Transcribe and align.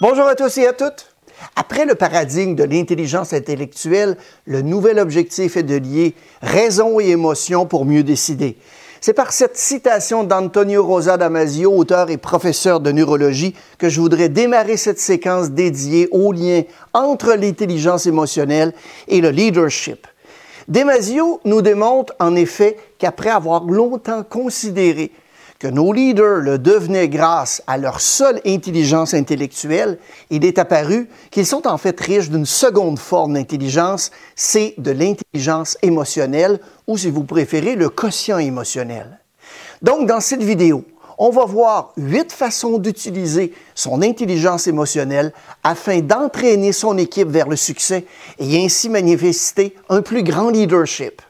Bonjour 0.00 0.28
à 0.28 0.34
tous 0.34 0.56
et 0.56 0.66
à 0.66 0.72
toutes. 0.72 1.14
Après 1.56 1.84
le 1.84 1.94
paradigme 1.94 2.54
de 2.54 2.64
l'intelligence 2.64 3.34
intellectuelle, 3.34 4.16
le 4.46 4.62
nouvel 4.62 4.98
objectif 4.98 5.58
est 5.58 5.62
de 5.62 5.76
lier 5.76 6.14
raison 6.40 6.98
et 7.00 7.10
émotion 7.10 7.66
pour 7.66 7.84
mieux 7.84 8.02
décider. 8.02 8.56
C'est 9.02 9.12
par 9.12 9.30
cette 9.30 9.58
citation 9.58 10.24
d'Antonio 10.24 10.86
Rosa 10.86 11.18
Damasio, 11.18 11.70
auteur 11.76 12.08
et 12.08 12.16
professeur 12.16 12.80
de 12.80 12.92
neurologie, 12.92 13.54
que 13.76 13.90
je 13.90 14.00
voudrais 14.00 14.30
démarrer 14.30 14.78
cette 14.78 14.98
séquence 14.98 15.50
dédiée 15.50 16.08
au 16.12 16.32
lien 16.32 16.62
entre 16.94 17.34
l'intelligence 17.34 18.06
émotionnelle 18.06 18.72
et 19.06 19.20
le 19.20 19.28
leadership. 19.28 20.06
Damasio 20.66 21.42
nous 21.44 21.60
démontre 21.60 22.14
en 22.20 22.36
effet 22.36 22.78
qu'après 22.98 23.28
avoir 23.28 23.64
longtemps 23.64 24.22
considéré 24.22 25.12
que 25.60 25.68
nos 25.68 25.92
leaders 25.92 26.38
le 26.38 26.58
devenaient 26.58 27.08
grâce 27.08 27.62
à 27.66 27.76
leur 27.76 28.00
seule 28.00 28.40
intelligence 28.46 29.12
intellectuelle, 29.12 29.98
il 30.30 30.44
est 30.44 30.58
apparu 30.58 31.08
qu'ils 31.30 31.46
sont 31.46 31.68
en 31.68 31.76
fait 31.76 32.00
riches 32.00 32.30
d'une 32.30 32.46
seconde 32.46 32.98
forme 32.98 33.34
d'intelligence, 33.34 34.10
c'est 34.34 34.74
de 34.78 34.90
l'intelligence 34.90 35.76
émotionnelle, 35.82 36.60
ou 36.86 36.96
si 36.96 37.10
vous 37.10 37.24
préférez, 37.24 37.76
le 37.76 37.90
quotient 37.90 38.38
émotionnel. 38.38 39.20
Donc, 39.82 40.08
dans 40.08 40.20
cette 40.20 40.42
vidéo, 40.42 40.84
on 41.18 41.28
va 41.28 41.44
voir 41.44 41.92
huit 41.98 42.32
façons 42.32 42.78
d'utiliser 42.78 43.52
son 43.74 44.00
intelligence 44.00 44.66
émotionnelle 44.66 45.34
afin 45.62 46.00
d'entraîner 46.00 46.72
son 46.72 46.96
équipe 46.96 47.28
vers 47.28 47.48
le 47.48 47.56
succès 47.56 48.06
et 48.38 48.64
ainsi 48.64 48.88
manifester 48.88 49.76
un 49.90 50.00
plus 50.00 50.22
grand 50.22 50.48
leadership. 50.48 51.20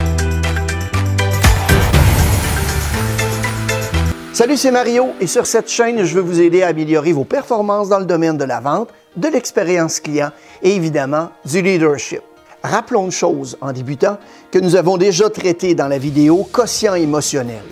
Salut, 4.40 4.56
c'est 4.56 4.70
Mario 4.70 5.08
et 5.20 5.26
sur 5.26 5.44
cette 5.44 5.68
chaîne, 5.68 6.02
je 6.02 6.14
veux 6.14 6.22
vous 6.22 6.40
aider 6.40 6.62
à 6.62 6.68
améliorer 6.68 7.12
vos 7.12 7.24
performances 7.24 7.90
dans 7.90 7.98
le 7.98 8.06
domaine 8.06 8.38
de 8.38 8.44
la 8.44 8.58
vente, 8.58 8.88
de 9.14 9.28
l'expérience 9.28 10.00
client 10.00 10.30
et 10.62 10.74
évidemment 10.74 11.28
du 11.44 11.60
leadership. 11.60 12.22
Rappelons 12.62 13.04
une 13.04 13.10
chose 13.10 13.58
en 13.60 13.70
débutant 13.70 14.16
que 14.50 14.58
nous 14.58 14.76
avons 14.76 14.96
déjà 14.96 15.28
traité 15.28 15.74
dans 15.74 15.88
la 15.88 15.98
vidéo 15.98 16.48
quotient 16.50 16.94
émotionnel. 16.94 17.64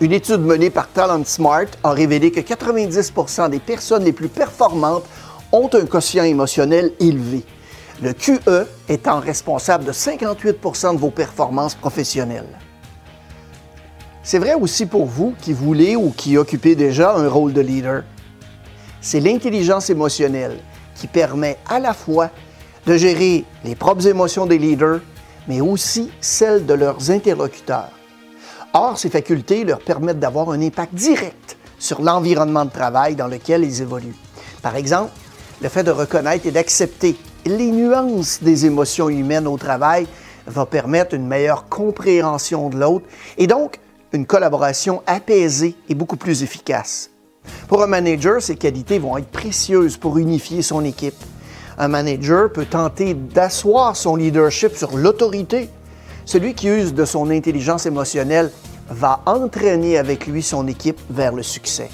Une 0.00 0.12
étude 0.12 0.42
menée 0.42 0.70
par 0.70 0.86
Talent 0.86 1.24
Smart 1.24 1.66
a 1.82 1.90
révélé 1.90 2.30
que 2.30 2.38
90% 2.38 3.50
des 3.50 3.58
personnes 3.58 4.04
les 4.04 4.12
plus 4.12 4.28
performantes 4.28 5.06
ont 5.50 5.68
un 5.72 5.86
quotient 5.86 6.22
émotionnel 6.22 6.92
élevé. 7.00 7.42
Le 8.00 8.12
QE 8.12 8.68
étant 8.88 9.18
responsable 9.18 9.86
de 9.86 9.92
58% 9.92 10.94
de 10.94 11.00
vos 11.00 11.10
performances 11.10 11.74
professionnelles. 11.74 12.46
C'est 14.30 14.38
vrai 14.38 14.52
aussi 14.52 14.84
pour 14.84 15.06
vous 15.06 15.34
qui 15.40 15.54
voulez 15.54 15.96
ou 15.96 16.10
qui 16.10 16.36
occupez 16.36 16.74
déjà 16.74 17.16
un 17.16 17.30
rôle 17.30 17.54
de 17.54 17.62
leader. 17.62 18.02
C'est 19.00 19.20
l'intelligence 19.20 19.88
émotionnelle 19.88 20.58
qui 20.94 21.06
permet 21.06 21.56
à 21.66 21.80
la 21.80 21.94
fois 21.94 22.28
de 22.84 22.94
gérer 22.98 23.46
les 23.64 23.74
propres 23.74 24.06
émotions 24.06 24.44
des 24.44 24.58
leaders, 24.58 25.00
mais 25.48 25.62
aussi 25.62 26.10
celles 26.20 26.66
de 26.66 26.74
leurs 26.74 27.10
interlocuteurs. 27.10 27.88
Or, 28.74 28.98
ces 28.98 29.08
facultés 29.08 29.64
leur 29.64 29.78
permettent 29.78 30.20
d'avoir 30.20 30.50
un 30.50 30.60
impact 30.60 30.92
direct 30.92 31.56
sur 31.78 32.02
l'environnement 32.02 32.66
de 32.66 32.70
travail 32.70 33.16
dans 33.16 33.28
lequel 33.28 33.64
ils 33.64 33.80
évoluent. 33.80 34.14
Par 34.60 34.76
exemple, 34.76 35.12
le 35.62 35.70
fait 35.70 35.84
de 35.84 35.90
reconnaître 35.90 36.44
et 36.44 36.50
d'accepter 36.50 37.16
les 37.46 37.70
nuances 37.70 38.42
des 38.42 38.66
émotions 38.66 39.08
humaines 39.08 39.46
au 39.46 39.56
travail 39.56 40.06
va 40.46 40.66
permettre 40.66 41.14
une 41.14 41.26
meilleure 41.26 41.70
compréhension 41.70 42.68
de 42.68 42.76
l'autre 42.76 43.06
et 43.38 43.46
donc 43.46 43.80
une 44.12 44.26
collaboration 44.26 45.02
apaisée 45.06 45.74
et 45.88 45.94
beaucoup 45.94 46.16
plus 46.16 46.42
efficace. 46.42 47.10
Pour 47.68 47.82
un 47.82 47.86
manager, 47.86 48.42
ces 48.42 48.56
qualités 48.56 48.98
vont 48.98 49.16
être 49.16 49.28
précieuses 49.28 49.96
pour 49.96 50.18
unifier 50.18 50.62
son 50.62 50.84
équipe. 50.84 51.16
Un 51.78 51.88
manager 51.88 52.52
peut 52.52 52.64
tenter 52.64 53.14
d'asseoir 53.14 53.96
son 53.96 54.16
leadership 54.16 54.76
sur 54.76 54.96
l'autorité. 54.96 55.68
Celui 56.24 56.54
qui 56.54 56.68
use 56.68 56.92
de 56.92 57.04
son 57.04 57.30
intelligence 57.30 57.86
émotionnelle 57.86 58.50
va 58.90 59.20
entraîner 59.26 59.98
avec 59.98 60.26
lui 60.26 60.42
son 60.42 60.66
équipe 60.66 61.00
vers 61.10 61.32
le 61.32 61.42
succès. 61.42 61.90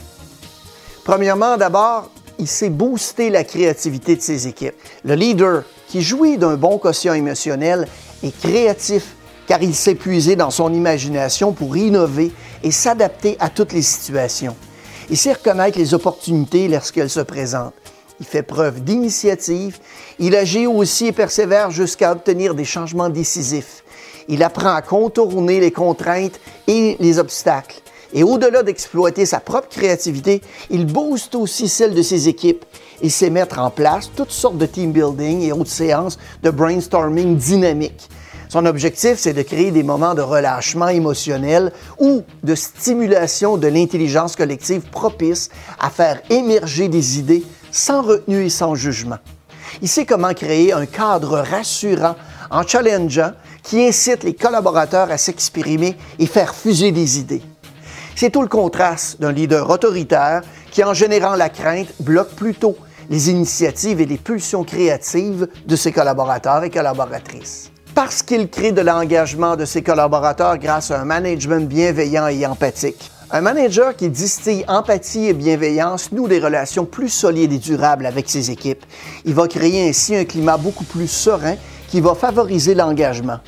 Premièrement, 1.04 1.56
d'abord, 1.56 2.10
il 2.38 2.48
sait 2.48 2.70
booster 2.70 3.30
la 3.30 3.44
créativité 3.44 4.16
de 4.16 4.22
ses 4.22 4.46
équipes. 4.48 4.74
Le 5.04 5.14
leader 5.14 5.64
qui 5.88 6.02
jouit 6.02 6.38
d'un 6.38 6.56
bon 6.56 6.78
quotient 6.78 7.14
émotionnel 7.14 7.86
est 8.22 8.36
créatif 8.36 9.14
car 9.46 9.62
il 9.62 9.74
s'est 9.74 9.94
puisé 9.94 10.36
dans 10.36 10.50
son 10.50 10.72
imagination 10.72 11.52
pour 11.52 11.76
innover 11.76 12.32
et 12.62 12.70
s'adapter 12.70 13.36
à 13.40 13.50
toutes 13.50 13.72
les 13.72 13.82
situations. 13.82 14.56
Il 15.10 15.16
sait 15.16 15.34
reconnaître 15.34 15.78
les 15.78 15.94
opportunités 15.94 16.68
lorsqu'elles 16.68 17.10
se 17.10 17.20
présentent. 17.20 17.74
Il 18.20 18.26
fait 18.26 18.42
preuve 18.42 18.82
d'initiative. 18.82 19.78
Il 20.18 20.34
agit 20.36 20.66
aussi 20.66 21.08
et 21.08 21.12
persévère 21.12 21.70
jusqu'à 21.70 22.12
obtenir 22.12 22.54
des 22.54 22.64
changements 22.64 23.08
décisifs. 23.08 23.84
Il 24.28 24.42
apprend 24.42 24.74
à 24.74 24.82
contourner 24.82 25.60
les 25.60 25.72
contraintes 25.72 26.40
et 26.66 26.96
les 27.00 27.18
obstacles. 27.18 27.80
Et 28.14 28.22
au-delà 28.22 28.62
d'exploiter 28.62 29.26
sa 29.26 29.40
propre 29.40 29.68
créativité, 29.68 30.40
il 30.70 30.86
booste 30.86 31.34
aussi 31.34 31.68
celle 31.68 31.94
de 31.94 32.02
ses 32.02 32.28
équipes 32.28 32.64
et 33.02 33.10
sait 33.10 33.28
mettre 33.28 33.58
en 33.58 33.70
place 33.70 34.10
toutes 34.14 34.30
sortes 34.30 34.56
de 34.56 34.66
team 34.66 34.92
building 34.92 35.42
et 35.42 35.52
autres 35.52 35.70
séances 35.70 36.16
de 36.42 36.50
brainstorming 36.50 37.36
dynamiques 37.36 38.08
son 38.48 38.66
objectif, 38.66 39.14
c'est 39.16 39.32
de 39.32 39.42
créer 39.42 39.70
des 39.70 39.82
moments 39.82 40.14
de 40.14 40.22
relâchement 40.22 40.88
émotionnel 40.88 41.72
ou 41.98 42.22
de 42.42 42.54
stimulation 42.54 43.56
de 43.56 43.68
l'intelligence 43.68 44.36
collective 44.36 44.82
propice 44.82 45.50
à 45.78 45.90
faire 45.90 46.20
émerger 46.30 46.88
des 46.88 47.18
idées 47.18 47.44
sans 47.70 48.02
retenue 48.02 48.46
et 48.46 48.50
sans 48.50 48.74
jugement. 48.74 49.18
Il 49.82 49.88
sait 49.88 50.06
comment 50.06 50.34
créer 50.34 50.72
un 50.72 50.86
cadre 50.86 51.38
rassurant 51.38 52.14
en 52.50 52.62
challengeant 52.62 53.32
qui 53.62 53.84
incite 53.84 54.22
les 54.22 54.34
collaborateurs 54.34 55.10
à 55.10 55.18
s'exprimer 55.18 55.96
et 56.18 56.26
faire 56.26 56.54
fuser 56.54 56.92
des 56.92 57.18
idées. 57.18 57.42
C'est 58.14 58.30
tout 58.30 58.42
le 58.42 58.48
contraste 58.48 59.20
d'un 59.20 59.32
leader 59.32 59.68
autoritaire 59.68 60.42
qui, 60.70 60.84
en 60.84 60.94
générant 60.94 61.34
la 61.34 61.48
crainte, 61.48 61.88
bloque 61.98 62.34
plutôt 62.34 62.76
les 63.10 63.30
initiatives 63.30 64.00
et 64.00 64.06
les 64.06 64.18
pulsions 64.18 64.64
créatives 64.64 65.48
de 65.66 65.76
ses 65.76 65.92
collaborateurs 65.92 66.62
et 66.62 66.70
collaboratrices 66.70 67.73
parce 67.94 68.24
qu'il 68.24 68.48
crée 68.48 68.72
de 68.72 68.80
l'engagement 68.80 69.54
de 69.54 69.64
ses 69.64 69.82
collaborateurs 69.82 70.58
grâce 70.58 70.90
à 70.90 71.00
un 71.00 71.04
management 71.04 71.68
bienveillant 71.68 72.26
et 72.26 72.44
empathique. 72.44 73.10
Un 73.30 73.40
manager 73.40 73.94
qui 73.94 74.10
distille 74.10 74.64
empathie 74.66 75.28
et 75.28 75.32
bienveillance 75.32 76.10
noue 76.10 76.26
des 76.26 76.40
relations 76.40 76.86
plus 76.86 77.08
solides 77.08 77.52
et 77.52 77.58
durables 77.58 78.06
avec 78.06 78.28
ses 78.28 78.50
équipes. 78.50 78.84
Il 79.24 79.34
va 79.34 79.46
créer 79.46 79.88
ainsi 79.88 80.16
un 80.16 80.24
climat 80.24 80.56
beaucoup 80.56 80.84
plus 80.84 81.06
serein 81.06 81.54
qui 81.88 82.00
va 82.00 82.14
favoriser 82.14 82.74
l'engagement. 82.74 83.38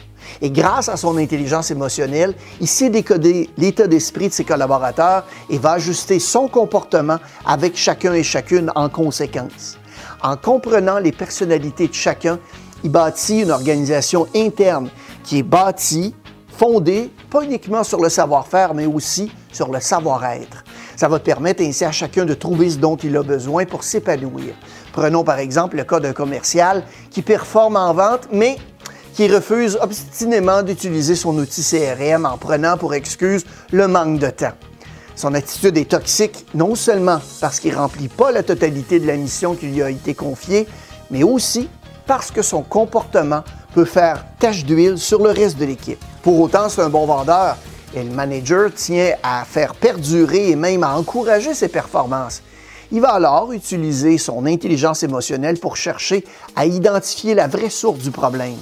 Et 0.41 0.51
grâce 0.51 0.89
à 0.89 0.97
son 0.97 1.17
intelligence 1.17 1.71
émotionnelle, 1.71 2.35
il 2.61 2.69
sait 2.69 2.91
décoder 2.91 3.51
l'état 3.59 3.87
d'esprit 3.87 4.29
de 4.29 4.33
ses 4.33 4.45
collaborateurs 4.45 5.25
et 5.51 5.59
va 5.59 5.73
ajuster 5.73 6.19
son 6.21 6.47
comportement 6.47 7.19
avec 7.45 7.77
chacun 7.77 8.13
et 8.13 8.23
chacune 8.23 8.71
en 8.75 8.89
conséquence. 8.89 9.79
En 10.23 10.37
comprenant 10.37 10.99
les 10.99 11.13
personnalités 11.13 11.89
de 11.89 11.95
chacun, 11.95 12.39
il 12.87 12.93
bâtit 12.93 13.41
une 13.41 13.51
organisation 13.51 14.29
interne 14.33 14.91
qui 15.25 15.39
est 15.39 15.43
bâtie, 15.43 16.15
fondée 16.57 17.11
pas 17.29 17.43
uniquement 17.43 17.83
sur 17.83 18.01
le 18.01 18.09
savoir-faire, 18.09 18.75
mais 18.75 18.87
aussi 18.87 19.33
sur 19.53 19.73
le 19.73 19.81
savoir-être. 19.81 20.63
Ça 20.95 21.09
va 21.09 21.19
permettre 21.19 21.65
ainsi 21.65 21.85
à 21.85 21.91
chacun 21.91 22.25
de 22.25 22.35
trouver 22.35 22.71
ce 22.71 22.79
dont 22.79 22.95
il 22.95 23.17
a 23.17 23.25
besoin 23.25 23.65
pour 23.65 23.83
s'épanouir. 23.83 24.55
Prenons 24.93 25.25
par 25.25 25.41
exemple 25.41 25.77
le 25.77 25.83
cas 25.83 25.99
d'un 25.99 26.13
commercial 26.13 26.85
qui 27.11 27.23
performe 27.23 27.75
en 27.75 27.93
vente, 27.93 28.29
mais 28.31 28.57
qui 29.15 29.27
refuse 29.27 29.77
obstinément 29.83 30.63
d'utiliser 30.63 31.17
son 31.17 31.37
outil 31.39 31.65
CRM 31.65 32.25
en 32.25 32.39
prenant 32.39 32.77
pour 32.77 32.95
excuse 32.95 33.45
le 33.73 33.89
manque 33.89 34.21
de 34.21 34.31
temps. 34.31 34.55
Son 35.17 35.35
attitude 35.35 35.77
est 35.77 35.91
toxique 35.91 36.47
non 36.55 36.77
seulement 36.77 37.19
parce 37.41 37.59
qu'il 37.59 37.73
ne 37.73 37.79
remplit 37.79 38.09
pas 38.09 38.31
la 38.31 38.45
totalité 38.45 39.01
de 39.01 39.09
la 39.09 39.17
mission 39.17 39.57
qui 39.57 39.67
lui 39.67 39.83
a 39.83 39.91
été 39.91 40.15
confiée, 40.15 40.69
mais 41.11 41.25
aussi 41.25 41.69
parce 42.07 42.31
que 42.31 42.43
son 42.43 42.63
comportement 42.63 43.43
peut 43.75 43.85
faire 43.85 44.25
tache 44.39 44.65
d'huile 44.65 44.99
sur 44.99 45.23
le 45.23 45.31
reste 45.31 45.59
de 45.59 45.65
l'équipe. 45.65 46.03
Pour 46.23 46.41
autant, 46.41 46.69
c'est 46.69 46.83
un 46.83 46.89
bon 46.89 47.07
vendeur 47.07 47.57
et 47.95 48.03
le 48.03 48.11
manager 48.11 48.73
tient 48.75 49.13
à 49.23 49.45
faire 49.45 49.75
perdurer 49.75 50.51
et 50.51 50.57
même 50.57 50.83
à 50.83 50.97
encourager 50.97 51.55
ses 51.55 51.69
performances. 51.69 52.43
Il 52.93 53.01
va 53.01 53.15
alors 53.15 53.53
utiliser 53.53 54.17
son 54.17 54.47
intelligence 54.47 55.03
émotionnelle 55.03 55.59
pour 55.59 55.77
chercher 55.77 56.25
à 56.55 56.67
identifier 56.67 57.35
la 57.35 57.49
vraie 57.49 57.71
source 57.71 57.99
du 57.99 58.13
problème. 58.13 58.59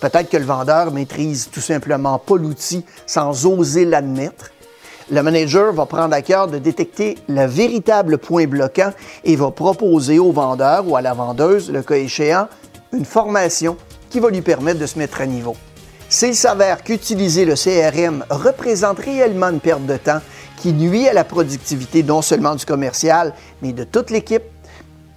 Peut-être 0.00 0.28
que 0.28 0.36
le 0.36 0.44
vendeur 0.44 0.90
maîtrise 0.90 1.48
tout 1.52 1.60
simplement 1.60 2.18
pas 2.18 2.36
l'outil 2.36 2.84
sans 3.06 3.46
oser 3.46 3.84
l'admettre. 3.84 4.50
Le 5.10 5.22
manager 5.22 5.72
va 5.72 5.86
prendre 5.86 6.14
à 6.14 6.22
cœur 6.22 6.48
de 6.48 6.58
détecter 6.58 7.16
le 7.28 7.46
véritable 7.46 8.18
point 8.18 8.46
bloquant 8.46 8.92
et 9.24 9.36
va 9.36 9.50
proposer 9.50 10.18
au 10.18 10.32
vendeur 10.32 10.86
ou 10.86 10.96
à 10.96 11.00
la 11.00 11.14
vendeuse, 11.14 11.70
le 11.70 11.82
cas 11.82 11.96
échéant, 11.96 12.48
une 12.92 13.04
formation 13.04 13.76
qui 14.10 14.20
va 14.20 14.30
lui 14.30 14.42
permettre 14.42 14.80
de 14.80 14.86
se 14.86 14.98
mettre 14.98 15.20
à 15.20 15.26
niveau. 15.26 15.56
S'il 16.08 16.34
s'avère 16.34 16.82
qu'utiliser 16.82 17.44
le 17.44 17.54
CRM 17.54 18.24
représente 18.30 18.98
réellement 19.00 19.50
une 19.50 19.60
perte 19.60 19.84
de 19.84 19.96
temps 19.98 20.20
qui 20.56 20.72
nuit 20.72 21.06
à 21.06 21.12
la 21.12 21.24
productivité 21.24 22.02
non 22.02 22.22
seulement 22.22 22.54
du 22.54 22.64
commercial, 22.64 23.34
mais 23.60 23.72
de 23.72 23.84
toute 23.84 24.10
l'équipe, 24.10 24.42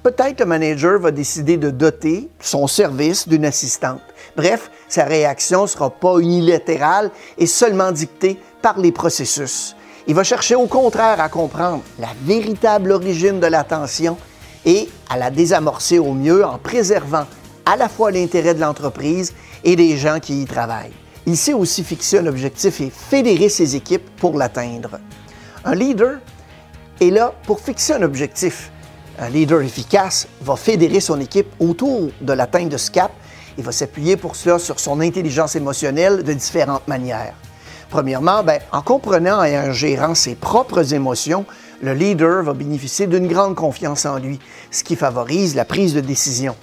peut-être 0.03 0.41
le 0.41 0.45
manager 0.45 0.99
va 0.99 1.11
décider 1.11 1.57
de 1.57 1.69
doter 1.69 2.29
son 2.41 2.67
service 2.67 3.27
d'une 3.27 3.45
assistante. 3.45 4.01
Bref, 4.35 4.69
sa 4.89 5.05
réaction 5.05 5.63
ne 5.63 5.67
sera 5.67 5.89
pas 5.89 6.19
unilatérale 6.19 7.09
et 7.37 7.47
seulement 7.47 7.91
dictée 7.91 8.37
par 8.61 8.77
les 8.77 8.91
processus. 8.91 9.75
Il 10.07 10.15
va 10.15 10.23
chercher 10.23 10.55
au 10.55 10.67
contraire 10.67 11.21
à 11.21 11.29
comprendre 11.29 11.83
la 11.99 12.09
véritable 12.25 12.91
origine 12.91 13.39
de 13.39 13.47
la 13.47 13.63
tension 13.63 14.17
et 14.65 14.89
à 15.09 15.17
la 15.17 15.29
désamorcer 15.29 15.99
au 15.99 16.13
mieux 16.13 16.43
en 16.45 16.57
préservant 16.57 17.25
à 17.65 17.75
la 17.75 17.89
fois 17.89 18.11
l'intérêt 18.11 18.53
de 18.53 18.59
l'entreprise 18.59 19.33
et 19.63 19.75
des 19.75 19.97
gens 19.97 20.19
qui 20.19 20.41
y 20.41 20.45
travaillent. 20.45 20.93
Il 21.25 21.37
sait 21.37 21.53
aussi 21.53 21.83
fixer 21.83 22.19
un 22.19 22.25
objectif 22.25 22.81
et 22.81 22.89
fédérer 22.89 23.49
ses 23.49 23.75
équipes 23.75 24.09
pour 24.17 24.37
l'atteindre. 24.37 24.99
Un 25.63 25.75
leader 25.75 26.17
est 26.99 27.11
là 27.11 27.33
pour 27.45 27.59
fixer 27.59 27.93
un 27.93 28.01
objectif. 28.01 28.71
Un 29.19 29.29
leader 29.29 29.61
efficace 29.61 30.27
va 30.41 30.55
fédérer 30.55 30.99
son 30.99 31.19
équipe 31.19 31.47
autour 31.59 32.09
de 32.21 32.33
l'atteinte 32.33 32.69
de 32.69 32.77
ce 32.77 32.89
cap 32.89 33.11
et 33.57 33.61
va 33.61 33.71
s'appuyer 33.71 34.17
pour 34.17 34.35
cela 34.35 34.57
sur 34.57 34.79
son 34.79 34.99
intelligence 34.99 35.55
émotionnelle 35.55 36.23
de 36.23 36.33
différentes 36.33 36.87
manières. 36.87 37.35
Premièrement, 37.89 38.41
ben, 38.41 38.59
en 38.71 38.81
comprenant 38.81 39.43
et 39.43 39.59
en 39.59 39.73
gérant 39.73 40.15
ses 40.15 40.35
propres 40.35 40.93
émotions, 40.93 41.45
le 41.83 41.93
leader 41.93 42.43
va 42.43 42.53
bénéficier 42.53 43.05
d'une 43.05 43.27
grande 43.27 43.55
confiance 43.55 44.05
en 44.05 44.17
lui, 44.17 44.39
ce 44.71 44.83
qui 44.83 44.95
favorise 44.95 45.55
la 45.55 45.65
prise 45.65 45.93
de 45.93 45.99
décision. 45.99 46.55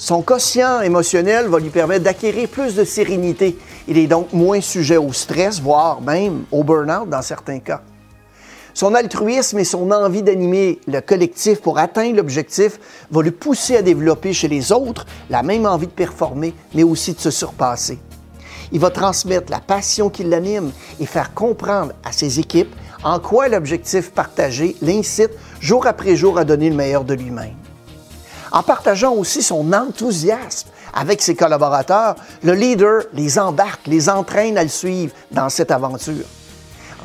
Son 0.00 0.22
quotient 0.22 0.80
émotionnel 0.80 1.48
va 1.48 1.58
lui 1.58 1.70
permettre 1.70 2.04
d'acquérir 2.04 2.48
plus 2.48 2.76
de 2.76 2.84
sérénité. 2.84 3.58
Il 3.88 3.98
est 3.98 4.06
donc 4.06 4.32
moins 4.32 4.60
sujet 4.60 4.96
au 4.96 5.12
stress, 5.12 5.60
voire 5.60 6.00
même 6.00 6.44
au 6.52 6.62
burn-out 6.62 7.08
dans 7.08 7.20
certains 7.20 7.58
cas. 7.58 7.82
Son 8.74 8.94
altruisme 8.94 9.58
et 9.58 9.64
son 9.64 9.90
envie 9.90 10.22
d'animer 10.22 10.78
le 10.86 11.00
collectif 11.00 11.60
pour 11.60 11.80
atteindre 11.80 12.14
l'objectif 12.14 12.78
va 13.10 13.22
le 13.22 13.32
pousser 13.32 13.76
à 13.76 13.82
développer 13.82 14.32
chez 14.32 14.46
les 14.46 14.70
autres 14.70 15.04
la 15.30 15.42
même 15.42 15.66
envie 15.66 15.88
de 15.88 15.92
performer, 15.92 16.54
mais 16.74 16.84
aussi 16.84 17.14
de 17.14 17.18
se 17.18 17.32
surpasser. 17.32 17.98
Il 18.70 18.78
va 18.78 18.90
transmettre 18.90 19.50
la 19.50 19.58
passion 19.58 20.10
qui 20.10 20.22
l'anime 20.22 20.70
et 21.00 21.06
faire 21.06 21.34
comprendre 21.34 21.92
à 22.04 22.12
ses 22.12 22.38
équipes 22.38 22.72
en 23.02 23.18
quoi 23.18 23.48
l'objectif 23.48 24.12
partagé 24.12 24.76
l'incite 24.80 25.32
jour 25.58 25.88
après 25.88 26.14
jour 26.14 26.38
à 26.38 26.44
donner 26.44 26.70
le 26.70 26.76
meilleur 26.76 27.02
de 27.02 27.14
lui-même. 27.14 27.67
En 28.52 28.62
partageant 28.62 29.12
aussi 29.12 29.42
son 29.42 29.72
enthousiasme 29.72 30.68
avec 30.94 31.20
ses 31.20 31.34
collaborateurs, 31.34 32.16
le 32.42 32.54
leader 32.54 33.02
les 33.12 33.38
embarque, 33.38 33.86
les 33.86 34.08
entraîne 34.08 34.56
à 34.56 34.62
le 34.62 34.68
suivre 34.68 35.12
dans 35.30 35.48
cette 35.48 35.70
aventure. 35.70 36.24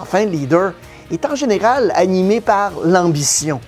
Enfin, 0.02 0.26
le 0.26 0.32
leader 0.32 0.74
est 1.12 1.26
en 1.26 1.36
général 1.36 1.92
animé 1.96 2.42
par 2.42 2.72
l'ambition. 2.84 3.60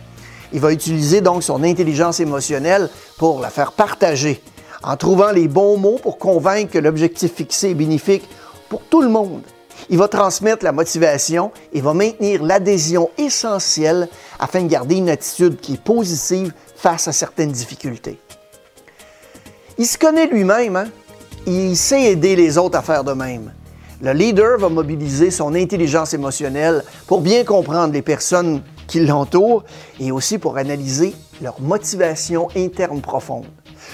Il 0.54 0.62
va 0.62 0.72
utiliser 0.72 1.22
donc 1.22 1.44
son 1.44 1.64
intelligence 1.64 2.20
émotionnelle 2.20 2.90
pour 3.18 3.40
la 3.40 3.50
faire 3.50 3.74
partager 3.74 4.42
en 4.84 4.96
trouvant 4.96 5.32
les 5.32 5.48
bons 5.48 5.78
mots 5.78 6.00
pour 6.02 6.18
convaincre 6.18 6.72
que 6.72 6.80
l'objectif 6.80 7.34
fixé 7.34 7.72
est 7.72 7.76
bénéfique 7.76 8.28
pour 8.70 8.82
tout 8.84 9.02
le 9.02 9.10
monde. 9.10 9.42
Il 9.90 9.98
va 9.98 10.08
transmettre 10.08 10.64
la 10.64 10.72
motivation 10.72 11.52
et 11.74 11.82
va 11.82 11.94
maintenir 11.94 12.42
l'adhésion 12.44 13.10
essentielle 13.18 14.08
afin 14.40 14.64
de 14.64 14.68
garder 14.68 14.96
une 14.96 15.10
attitude 15.10 15.60
qui 15.60 15.74
est 15.74 15.82
positive 15.82 16.54
face 16.86 17.08
à 17.08 17.12
certaines 17.12 17.52
difficultés. 17.52 18.20
Il 19.80 19.88
se 19.88 19.98
connaît 19.98 20.28
lui-même, 20.28 20.76
hein? 20.76 20.86
il 21.48 21.76
sait 21.76 22.12
aider 22.12 22.36
les 22.36 22.60
autres 22.60 22.78
à 22.78 22.84
faire 22.84 23.04
de 23.04 23.14
même. 23.14 23.52
Le 24.04 24.12
leader 24.12 24.60
va 24.60 24.70
mobiliser 24.70 25.32
son 25.32 25.56
intelligence 25.56 26.14
émotionnelle 26.14 26.84
pour 27.08 27.22
bien 27.22 27.44
comprendre 27.44 27.92
les 27.92 28.04
personnes 28.04 28.62
qui 28.86 29.00
l'entourent 29.00 29.64
et 30.00 30.12
aussi 30.12 30.38
pour 30.38 30.58
analyser 30.58 31.16
leur 31.42 31.60
motivation 31.60 32.50
interne 32.56 33.02
profonde. 33.02 33.48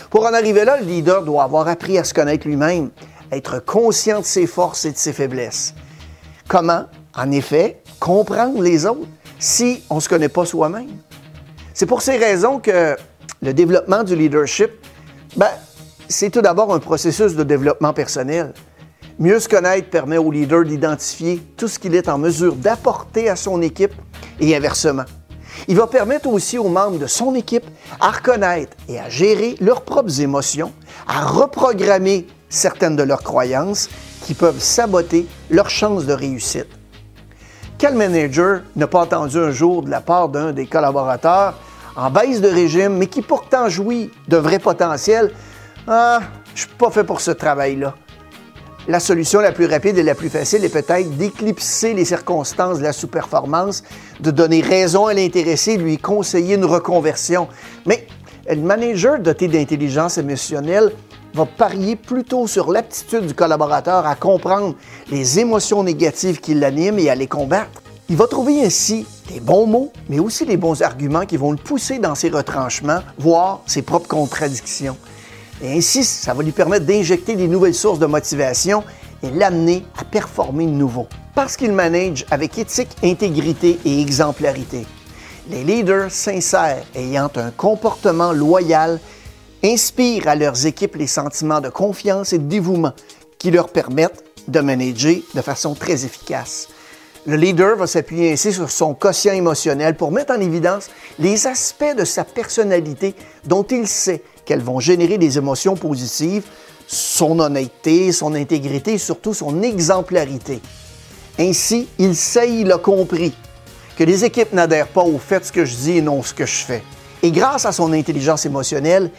Pour 0.10 0.26
en 0.26 0.34
arriver 0.34 0.66
là, 0.66 0.78
le 0.78 0.86
leader 0.86 1.24
doit 1.24 1.44
avoir 1.44 1.70
appris 1.70 1.98
à 1.98 2.04
se 2.04 2.14
connaître 2.14 2.46
lui-même, 2.46 2.90
être 3.32 3.64
conscient 3.64 4.20
de 4.20 4.26
ses 4.26 4.48
forces 4.48 4.84
et 4.84 4.92
de 4.92 4.98
ses 4.98 5.14
faiblesses. 5.14 5.74
Comment, 6.50 6.88
en 7.16 7.32
effet, 7.32 7.82
comprendre 8.02 8.62
les 8.62 8.86
autres 8.86 9.08
si 9.40 9.82
on 9.90 9.96
ne 9.96 10.02
se 10.02 10.10
connaît 10.10 10.28
pas 10.28 10.46
soi-même? 10.46 10.90
C'est 11.74 11.86
pour 11.86 12.02
ces 12.02 12.18
raisons 12.18 12.60
que 12.60 12.98
le 13.42 13.54
développement 13.54 14.04
du 14.04 14.16
leadership, 14.16 14.72
ben, 15.38 15.48
c'est 16.10 16.30
tout 16.30 16.42
d'abord 16.42 16.74
un 16.74 16.80
processus 16.80 17.36
de 17.36 17.44
développement 17.44 17.94
personnel. 17.94 18.54
Mieux 19.20 19.40
se 19.40 19.48
connaître 19.48 19.90
permet 19.90 20.18
au 20.18 20.32
leader 20.32 20.66
d'identifier 20.66 21.42
tout 21.56 21.68
ce 21.68 21.80
qu'il 21.80 21.96
est 21.96 22.10
en 22.10 22.18
mesure 22.18 22.56
d'apporter 22.56 23.30
à 23.30 23.36
son 23.36 23.62
équipe 23.62 23.94
et 24.40 24.56
inversement. 24.56 25.06
Il 25.68 25.78
va 25.78 25.88
permettre 25.88 26.28
aussi 26.28 26.58
aux 26.58 26.70
membres 26.70 26.98
de 26.98 27.08
son 27.08 27.36
équipe 27.36 27.66
à 28.00 28.12
reconnaître 28.12 28.76
et 28.90 29.00
à 29.00 29.10
gérer 29.10 29.56
leurs 29.62 29.82
propres 29.82 30.22
émotions, 30.22 30.74
à 31.08 31.26
reprogrammer 31.26 32.28
certaines 32.50 32.96
de 32.96 33.04
leurs 33.04 33.24
croyances 33.24 33.90
qui 34.24 34.34
peuvent 34.34 34.60
saboter 34.60 35.26
leurs 35.50 35.70
chances 35.70 36.06
de 36.06 36.14
réussite. 36.14 36.68
Quel 37.82 37.96
manager 37.96 38.62
n'a 38.76 38.86
pas 38.86 39.02
entendu 39.02 39.40
un 39.40 39.50
jour 39.50 39.82
de 39.82 39.90
la 39.90 40.02
part 40.02 40.30
d'un 40.30 40.52
des 40.52 40.68
collaborateurs 40.68 41.56
en 41.96 42.12
baisse 42.12 42.40
de 42.40 42.48
régime, 42.48 42.96
mais 42.96 43.08
qui 43.08 43.24
pourtant 43.24 43.70
jouit 43.70 44.12
d'un 44.28 44.40
vrai 44.40 44.60
potentiel? 44.60 45.32
Ah, 45.88 46.20
je 46.54 46.60
suis 46.60 46.70
pas 46.78 46.92
fait 46.92 47.04
pour 47.04 47.22
ce 47.22 47.32
travail-là. 47.32 47.96
La 48.88 49.00
solution 49.00 49.40
la 49.40 49.52
plus 49.52 49.66
rapide 49.66 49.98
et 49.98 50.04
la 50.04 50.14
plus 50.14 50.30
facile 50.30 50.64
est 50.64 50.70
peut-être 50.70 51.18
d'éclipser 51.18 51.96
les 51.96 52.06
circonstances 52.06 52.78
de 52.78 52.84
la 52.84 52.94
sous-performance, 52.94 53.82
de 54.20 54.30
donner 54.30 54.62
raison 54.62 55.08
à 55.08 55.16
l'intéressé, 55.16 55.78
lui 55.78 55.98
conseiller 55.98 56.58
une 56.58 56.66
reconversion. 56.66 57.48
Mais 57.88 58.06
le 58.48 58.58
manager 58.58 59.18
doté 59.18 59.48
d'intelligence 59.48 60.20
émotionnelle 60.20 60.92
va 61.34 61.46
parier 61.46 61.96
plutôt 61.96 62.48
sur 62.48 62.72
l'aptitude 62.72 63.28
du 63.28 63.34
collaborateur 63.34 64.06
à 64.06 64.16
comprendre 64.16 64.76
les 65.10 65.40
émotions 65.40 65.84
négatives 65.84 66.40
qui 66.40 66.54
l'animent 66.54 67.00
et 67.00 67.10
à 67.10 67.16
les 67.16 67.28
combattre. 67.28 67.82
Il 68.10 68.18
va 68.18 68.28
trouver 68.28 68.64
ainsi 68.66 69.06
des 69.32 69.40
bons 69.40 69.66
mots, 69.66 69.94
mais 70.10 70.20
aussi 70.20 70.46
les 70.46 70.58
bons 70.58 70.82
arguments 70.82 71.26
qui 71.26 71.38
vont 71.38 71.52
le 71.52 71.58
pousser 71.58 71.98
dans 71.98 72.16
ses 72.16 72.30
retranchements, 72.30 73.00
voire 73.18 73.62
ses 73.66 73.82
propres 73.82 74.10
contradictions. 74.10 74.98
Et 75.64 75.78
ainsi, 75.78 76.04
ça 76.04 76.34
va 76.34 76.44
lui 76.44 76.52
permettre 76.52 76.86
d'injecter 76.86 77.36
des 77.36 77.48
nouvelles 77.48 77.76
sources 77.76 78.00
de 78.00 78.08
motivation 78.08 78.84
et 79.24 79.30
l'amener 79.30 79.86
à 79.98 80.04
performer 80.04 80.66
de 80.66 80.72
nouveau. 80.72 81.08
Parce 81.36 81.56
qu'il 81.56 81.72
manage 81.72 82.26
avec 82.32 82.58
éthique, 82.58 82.98
intégrité 83.04 83.80
et 83.86 84.02
exemplarité. 84.02 84.86
Les 85.50 85.64
leaders 85.64 86.12
sincères 86.12 86.84
ayant 86.96 87.30
un 87.36 87.52
comportement 87.52 88.34
loyal 88.34 89.00
inspirent 89.64 90.28
à 90.28 90.36
leurs 90.36 90.66
équipes 90.66 90.96
les 90.96 91.08
sentiments 91.08 91.62
de 91.62 91.70
confiance 91.70 92.34
et 92.34 92.38
de 92.40 92.48
dévouement 92.48 92.94
qui 93.38 93.52
leur 93.52 93.70
permettent 93.70 94.24
de 94.48 94.60
manager 94.60 95.18
de 95.34 95.42
façon 95.42 95.76
très 95.76 96.06
efficace. 96.06 96.70
Le 97.28 97.36
leader 97.36 97.78
va 97.78 97.86
s'appuyer 97.86 98.32
ainsi 98.32 98.52
sur 98.52 98.72
son 98.72 98.96
quotient 98.96 99.34
émotionnel 99.34 99.96
pour 99.96 100.12
mettre 100.12 100.34
en 100.34 100.40
évidence 100.40 100.90
les 101.20 101.46
aspects 101.46 101.96
de 101.96 102.04
sa 102.04 102.24
personnalité 102.24 103.14
dont 103.46 103.64
il 103.64 103.88
sait 103.88 104.24
qu'elles 104.44 104.64
vont 104.64 104.80
générer 104.80 105.20
des 105.20 105.38
émotions 105.38 105.76
positives, 105.76 106.44
son 106.88 107.40
honnêteté, 107.40 108.12
son 108.12 108.34
intégrité 108.34 108.94
et 108.94 108.98
surtout 108.98 109.36
son 109.36 109.62
exemplarité. 109.62 110.62
Ainsi, 111.38 111.88
il 112.00 112.16
sait, 112.16 112.52
il 112.52 112.72
a 112.72 112.80
compris 112.80 113.34
que 113.96 114.04
les 114.04 114.26
équipes 114.26 114.54
n'adhèrent 114.54 114.88
pas 114.88 115.04
au 115.04 115.20
fait 115.20 115.46
ce 115.46 115.52
que 115.52 115.64
je 115.64 115.76
dis 115.76 115.98
et 115.98 116.02
non 116.02 116.24
ce 116.24 116.34
que 116.34 116.46
je 116.48 116.66
fais. 116.66 116.84
Et 117.22 117.30
grâce 117.30 117.68
à 117.68 117.72
son 117.72 117.94
intelligence 117.94 118.48
émotionnelle, 118.48 119.12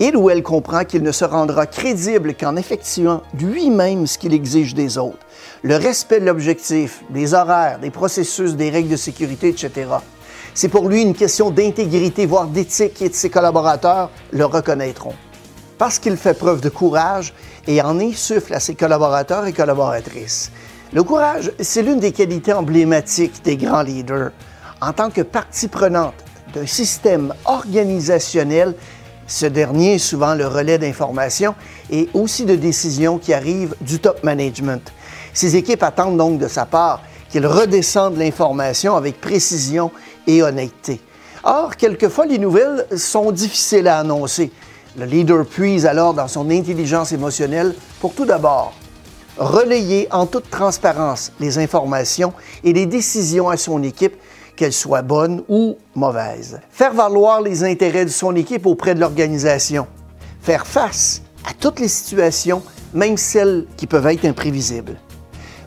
il 0.00 0.16
ou 0.16 0.30
elle 0.30 0.42
comprend 0.42 0.84
qu'il 0.84 1.02
ne 1.02 1.12
se 1.12 1.26
rendra 1.26 1.66
crédible 1.66 2.34
qu'en 2.34 2.56
effectuant 2.56 3.22
lui-même 3.38 4.06
ce 4.06 4.16
qu'il 4.16 4.32
exige 4.32 4.74
des 4.74 4.96
autres. 4.96 5.18
Le 5.62 5.76
respect 5.76 6.20
de 6.20 6.24
l'objectif, 6.24 7.02
des 7.10 7.34
horaires, 7.34 7.78
des 7.78 7.90
processus, 7.90 8.56
des 8.56 8.70
règles 8.70 8.88
de 8.88 8.96
sécurité, 8.96 9.48
etc. 9.48 9.88
C'est 10.54 10.68
pour 10.68 10.88
lui 10.88 11.02
une 11.02 11.14
question 11.14 11.50
d'intégrité, 11.50 12.24
voire 12.24 12.46
d'éthique, 12.46 13.02
et 13.02 13.12
ses 13.12 13.28
collaborateurs 13.28 14.10
le 14.32 14.46
reconnaîtront. 14.46 15.14
Parce 15.76 15.98
qu'il 15.98 16.16
fait 16.16 16.34
preuve 16.34 16.62
de 16.62 16.70
courage 16.70 17.34
et 17.66 17.82
en 17.82 18.00
insuffle 18.00 18.54
à 18.54 18.60
ses 18.60 18.74
collaborateurs 18.74 19.46
et 19.46 19.52
collaboratrices. 19.52 20.50
Le 20.94 21.02
courage, 21.02 21.52
c'est 21.60 21.82
l'une 21.82 22.00
des 22.00 22.12
qualités 22.12 22.54
emblématiques 22.54 23.44
des 23.44 23.58
grands 23.58 23.82
leaders. 23.82 24.30
En 24.80 24.94
tant 24.94 25.10
que 25.10 25.20
partie 25.20 25.68
prenante 25.68 26.14
d'un 26.54 26.66
système 26.66 27.34
organisationnel, 27.44 28.74
ce 29.30 29.46
dernier 29.46 29.94
est 29.94 29.98
souvent 29.98 30.34
le 30.34 30.44
relais 30.44 30.76
d'informations 30.76 31.54
et 31.88 32.08
aussi 32.14 32.44
de 32.44 32.56
décisions 32.56 33.18
qui 33.18 33.32
arrivent 33.32 33.76
du 33.80 34.00
top 34.00 34.24
management. 34.24 34.92
Ces 35.32 35.54
équipes 35.54 35.84
attendent 35.84 36.16
donc 36.16 36.40
de 36.40 36.48
sa 36.48 36.66
part 36.66 37.00
qu'il 37.30 37.46
redescende 37.46 38.16
l'information 38.18 38.96
avec 38.96 39.20
précision 39.20 39.92
et 40.26 40.42
honnêteté. 40.42 41.00
Or, 41.44 41.76
quelquefois, 41.76 42.26
les 42.26 42.38
nouvelles 42.38 42.84
sont 42.96 43.30
difficiles 43.30 43.86
à 43.86 44.00
annoncer. 44.00 44.50
Le 44.98 45.04
leader 45.04 45.46
puise 45.46 45.86
alors 45.86 46.12
dans 46.12 46.26
son 46.26 46.50
intelligence 46.50 47.12
émotionnelle 47.12 47.76
pour 48.00 48.14
tout 48.14 48.24
d'abord 48.24 48.74
relayer 49.38 50.08
en 50.10 50.26
toute 50.26 50.50
transparence 50.50 51.30
les 51.38 51.56
informations 51.58 52.32
et 52.64 52.72
les 52.72 52.86
décisions 52.86 53.48
à 53.48 53.56
son 53.56 53.84
équipe 53.84 54.16
qu'elle 54.60 54.72
soit 54.74 55.00
bonne 55.00 55.42
ou 55.48 55.78
mauvaise. 55.94 56.60
Faire 56.70 56.92
valoir 56.92 57.40
les 57.40 57.64
intérêts 57.64 58.04
de 58.04 58.10
son 58.10 58.36
équipe 58.36 58.66
auprès 58.66 58.94
de 58.94 59.00
l'organisation. 59.00 59.86
Faire 60.42 60.66
face 60.66 61.22
à 61.48 61.54
toutes 61.58 61.80
les 61.80 61.88
situations, 61.88 62.62
même 62.92 63.16
celles 63.16 63.64
qui 63.78 63.86
peuvent 63.86 64.06
être 64.08 64.26
imprévisibles. 64.26 64.98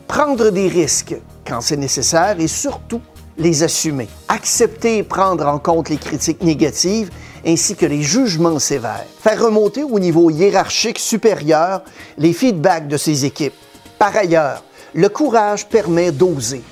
Prendre 0.06 0.50
des 0.50 0.68
risques 0.68 1.16
quand 1.44 1.60
c'est 1.60 1.76
nécessaire 1.76 2.36
et 2.38 2.46
surtout 2.46 3.00
les 3.36 3.64
assumer. 3.64 4.06
Accepter 4.28 4.98
et 4.98 5.02
prendre 5.02 5.48
en 5.48 5.58
compte 5.58 5.88
les 5.88 5.96
critiques 5.96 6.44
négatives 6.44 7.10
ainsi 7.44 7.74
que 7.74 7.86
les 7.86 8.02
jugements 8.02 8.60
sévères. 8.60 9.06
Faire 9.18 9.44
remonter 9.44 9.82
au 9.82 9.98
niveau 9.98 10.30
hiérarchique 10.30 11.00
supérieur 11.00 11.82
les 12.16 12.32
feedbacks 12.32 12.86
de 12.86 12.96
ses 12.96 13.24
équipes. 13.24 13.54
Par 13.98 14.16
ailleurs, 14.16 14.62
le 14.94 15.08
courage 15.08 15.66
permet 15.68 16.12
d'oser. 16.12 16.62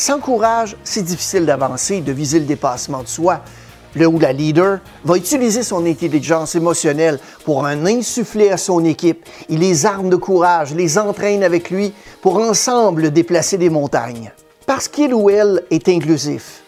Sans 0.00 0.18
courage, 0.18 0.78
c'est 0.82 1.02
difficile 1.02 1.44
d'avancer 1.44 1.96
et 1.96 2.00
de 2.00 2.10
viser 2.10 2.38
le 2.38 2.46
dépassement 2.46 3.02
de 3.02 3.06
soi. 3.06 3.42
Le 3.94 4.06
ou 4.06 4.18
la 4.18 4.32
leader 4.32 4.78
va 5.04 5.18
utiliser 5.18 5.62
son 5.62 5.84
intelligence 5.84 6.54
émotionnelle 6.54 7.20
pour 7.44 7.58
en 7.58 7.84
insuffler 7.84 8.50
à 8.50 8.56
son 8.56 8.82
équipe. 8.86 9.28
Il 9.50 9.58
les 9.58 9.84
arme 9.84 10.08
de 10.08 10.16
courage, 10.16 10.74
les 10.74 10.96
entraîne 10.96 11.44
avec 11.44 11.68
lui 11.68 11.92
pour 12.22 12.38
ensemble 12.38 13.10
déplacer 13.10 13.58
des 13.58 13.68
montagnes. 13.68 14.32
Parce 14.64 14.88
qu'il 14.88 15.12
ou 15.12 15.28
elle 15.28 15.64
est 15.70 15.86
inclusif, 15.86 16.59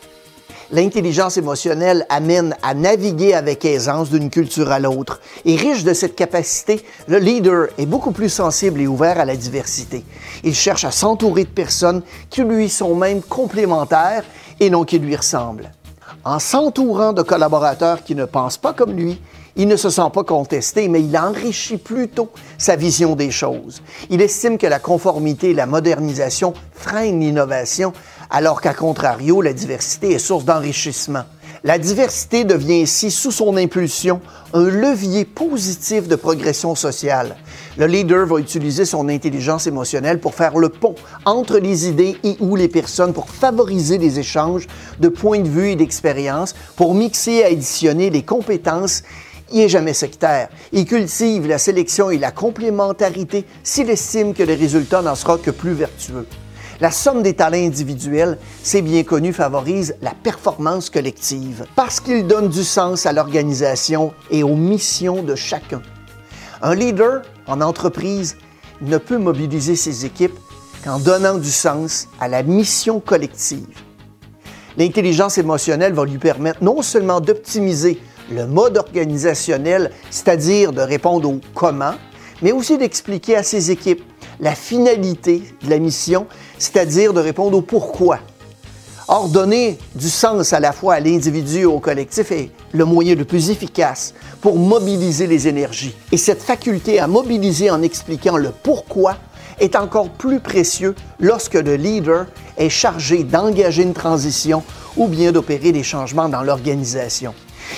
l'intelligence 0.72 1.36
émotionnelle 1.36 2.06
amène 2.08 2.56
à 2.62 2.74
naviguer 2.74 3.34
avec 3.34 3.64
aisance 3.64 4.10
d'une 4.10 4.30
culture 4.30 4.72
à 4.72 4.80
l'autre. 4.80 5.20
Et 5.44 5.54
riche 5.54 5.84
de 5.84 5.92
cette 5.92 6.16
capacité, 6.16 6.84
le 7.06 7.18
leader 7.18 7.68
est 7.78 7.86
beaucoup 7.86 8.12
plus 8.12 8.30
sensible 8.30 8.80
et 8.80 8.86
ouvert 8.86 9.20
à 9.20 9.24
la 9.24 9.36
diversité. 9.36 10.02
Il 10.42 10.54
cherche 10.54 10.84
à 10.84 10.90
s'entourer 10.90 11.44
de 11.44 11.50
personnes 11.50 12.02
qui 12.30 12.42
lui 12.42 12.68
sont 12.68 12.94
même 12.94 13.22
complémentaires 13.22 14.24
et 14.58 14.70
non 14.70 14.84
qui 14.84 14.98
lui 14.98 15.14
ressemblent. 15.14 15.70
En 16.24 16.38
s'entourant 16.38 17.12
de 17.12 17.22
collaborateurs 17.22 18.02
qui 18.02 18.14
ne 18.14 18.24
pensent 18.24 18.58
pas 18.58 18.72
comme 18.72 18.96
lui, 18.96 19.20
il 19.54 19.68
ne 19.68 19.76
se 19.76 19.90
sent 19.90 20.08
pas 20.14 20.24
contesté, 20.24 20.88
mais 20.88 21.02
il 21.02 21.16
enrichit 21.16 21.76
plutôt 21.76 22.30
sa 22.56 22.76
vision 22.76 23.14
des 23.16 23.30
choses. 23.30 23.82
Il 24.08 24.22
estime 24.22 24.56
que 24.56 24.66
la 24.66 24.78
conformité 24.78 25.50
et 25.50 25.54
la 25.54 25.66
modernisation 25.66 26.54
freinent 26.72 27.20
l'innovation, 27.20 27.92
alors 28.32 28.62
qu'à 28.62 28.72
contrario, 28.72 29.42
la 29.42 29.52
diversité 29.52 30.12
est 30.12 30.18
source 30.18 30.46
d'enrichissement. 30.46 31.24
La 31.64 31.78
diversité 31.78 32.44
devient 32.44 32.82
ainsi, 32.82 33.10
sous 33.10 33.30
son 33.30 33.58
impulsion, 33.58 34.22
un 34.54 34.64
levier 34.64 35.26
positif 35.26 36.08
de 36.08 36.16
progression 36.16 36.74
sociale. 36.74 37.36
Le 37.76 37.86
leader 37.86 38.26
va 38.26 38.38
utiliser 38.38 38.86
son 38.86 39.10
intelligence 39.10 39.66
émotionnelle 39.66 40.18
pour 40.18 40.34
faire 40.34 40.56
le 40.56 40.70
pont 40.70 40.94
entre 41.26 41.58
les 41.58 41.88
idées 41.88 42.16
et 42.24 42.36
ou 42.40 42.56
les 42.56 42.68
personnes, 42.68 43.12
pour 43.12 43.28
favoriser 43.28 43.98
les 43.98 44.18
échanges 44.18 44.66
de 44.98 45.08
points 45.08 45.40
de 45.40 45.48
vue 45.48 45.70
et 45.70 45.76
d'expérience, 45.76 46.54
pour 46.74 46.94
mixer 46.94 47.32
et 47.32 47.44
additionner 47.44 48.08
les 48.08 48.22
compétences 48.22 49.02
il 49.52 49.68
jamais 49.68 49.92
sectaire. 49.92 50.48
Il 50.72 50.86
cultive 50.86 51.46
la 51.46 51.58
sélection 51.58 52.08
et 52.08 52.16
la 52.16 52.30
complémentarité 52.30 53.44
s'il 53.62 53.90
estime 53.90 54.32
que 54.32 54.42
le 54.42 54.54
résultat 54.54 55.02
n'en 55.02 55.14
sera 55.14 55.36
que 55.36 55.50
plus 55.50 55.74
vertueux. 55.74 56.26
La 56.82 56.90
somme 56.90 57.22
des 57.22 57.34
talents 57.34 57.64
individuels, 57.64 58.38
c'est 58.64 58.82
bien 58.82 59.04
connu, 59.04 59.32
favorise 59.32 59.94
la 60.02 60.14
performance 60.20 60.90
collective 60.90 61.64
parce 61.76 62.00
qu'il 62.00 62.26
donne 62.26 62.48
du 62.48 62.64
sens 62.64 63.06
à 63.06 63.12
l'organisation 63.12 64.12
et 64.32 64.42
aux 64.42 64.56
missions 64.56 65.22
de 65.22 65.36
chacun. 65.36 65.80
Un 66.60 66.74
leader 66.74 67.22
en 67.46 67.60
entreprise 67.60 68.36
ne 68.80 68.98
peut 68.98 69.18
mobiliser 69.18 69.76
ses 69.76 70.04
équipes 70.04 70.36
qu'en 70.82 70.98
donnant 70.98 71.38
du 71.38 71.52
sens 71.52 72.08
à 72.18 72.26
la 72.26 72.42
mission 72.42 72.98
collective. 72.98 73.78
L'intelligence 74.76 75.38
émotionnelle 75.38 75.92
va 75.92 76.04
lui 76.04 76.18
permettre 76.18 76.64
non 76.64 76.82
seulement 76.82 77.20
d'optimiser 77.20 78.00
le 78.28 78.48
mode 78.48 78.76
organisationnel, 78.76 79.92
c'est-à-dire 80.10 80.72
de 80.72 80.80
répondre 80.80 81.30
au 81.30 81.40
comment, 81.54 81.94
mais 82.42 82.50
aussi 82.50 82.76
d'expliquer 82.76 83.36
à 83.36 83.44
ses 83.44 83.70
équipes 83.70 84.02
la 84.40 84.56
finalité 84.56 85.44
de 85.62 85.70
la 85.70 85.78
mission, 85.78 86.26
c'est-à-dire 86.62 87.12
de 87.12 87.18
répondre 87.18 87.58
au 87.58 87.60
pourquoi. 87.60 88.20
Or, 89.08 89.28
donner 89.28 89.78
du 89.96 90.08
sens 90.08 90.52
à 90.52 90.60
la 90.60 90.70
fois 90.70 90.94
à 90.94 91.00
l'individu 91.00 91.62
et 91.62 91.64
au 91.64 91.80
collectif 91.80 92.30
est 92.30 92.50
le 92.70 92.84
moyen 92.84 93.16
le 93.16 93.24
plus 93.24 93.50
efficace 93.50 94.14
pour 94.40 94.56
mobiliser 94.56 95.26
les 95.26 95.48
énergies. 95.48 95.94
Et 96.12 96.16
cette 96.16 96.40
faculté 96.40 97.00
à 97.00 97.08
mobiliser 97.08 97.68
en 97.68 97.82
expliquant 97.82 98.36
le 98.36 98.50
pourquoi 98.62 99.16
est 99.58 99.74
encore 99.74 100.08
plus 100.08 100.38
précieux 100.38 100.94
lorsque 101.18 101.54
le 101.54 101.74
leader 101.74 102.26
est 102.56 102.70
chargé 102.70 103.24
d'engager 103.24 103.82
une 103.82 103.92
transition 103.92 104.62
ou 104.96 105.08
bien 105.08 105.32
d'opérer 105.32 105.72
des 105.72 105.82
changements 105.82 106.28
dans 106.28 106.42
l'organisation. 106.42 107.34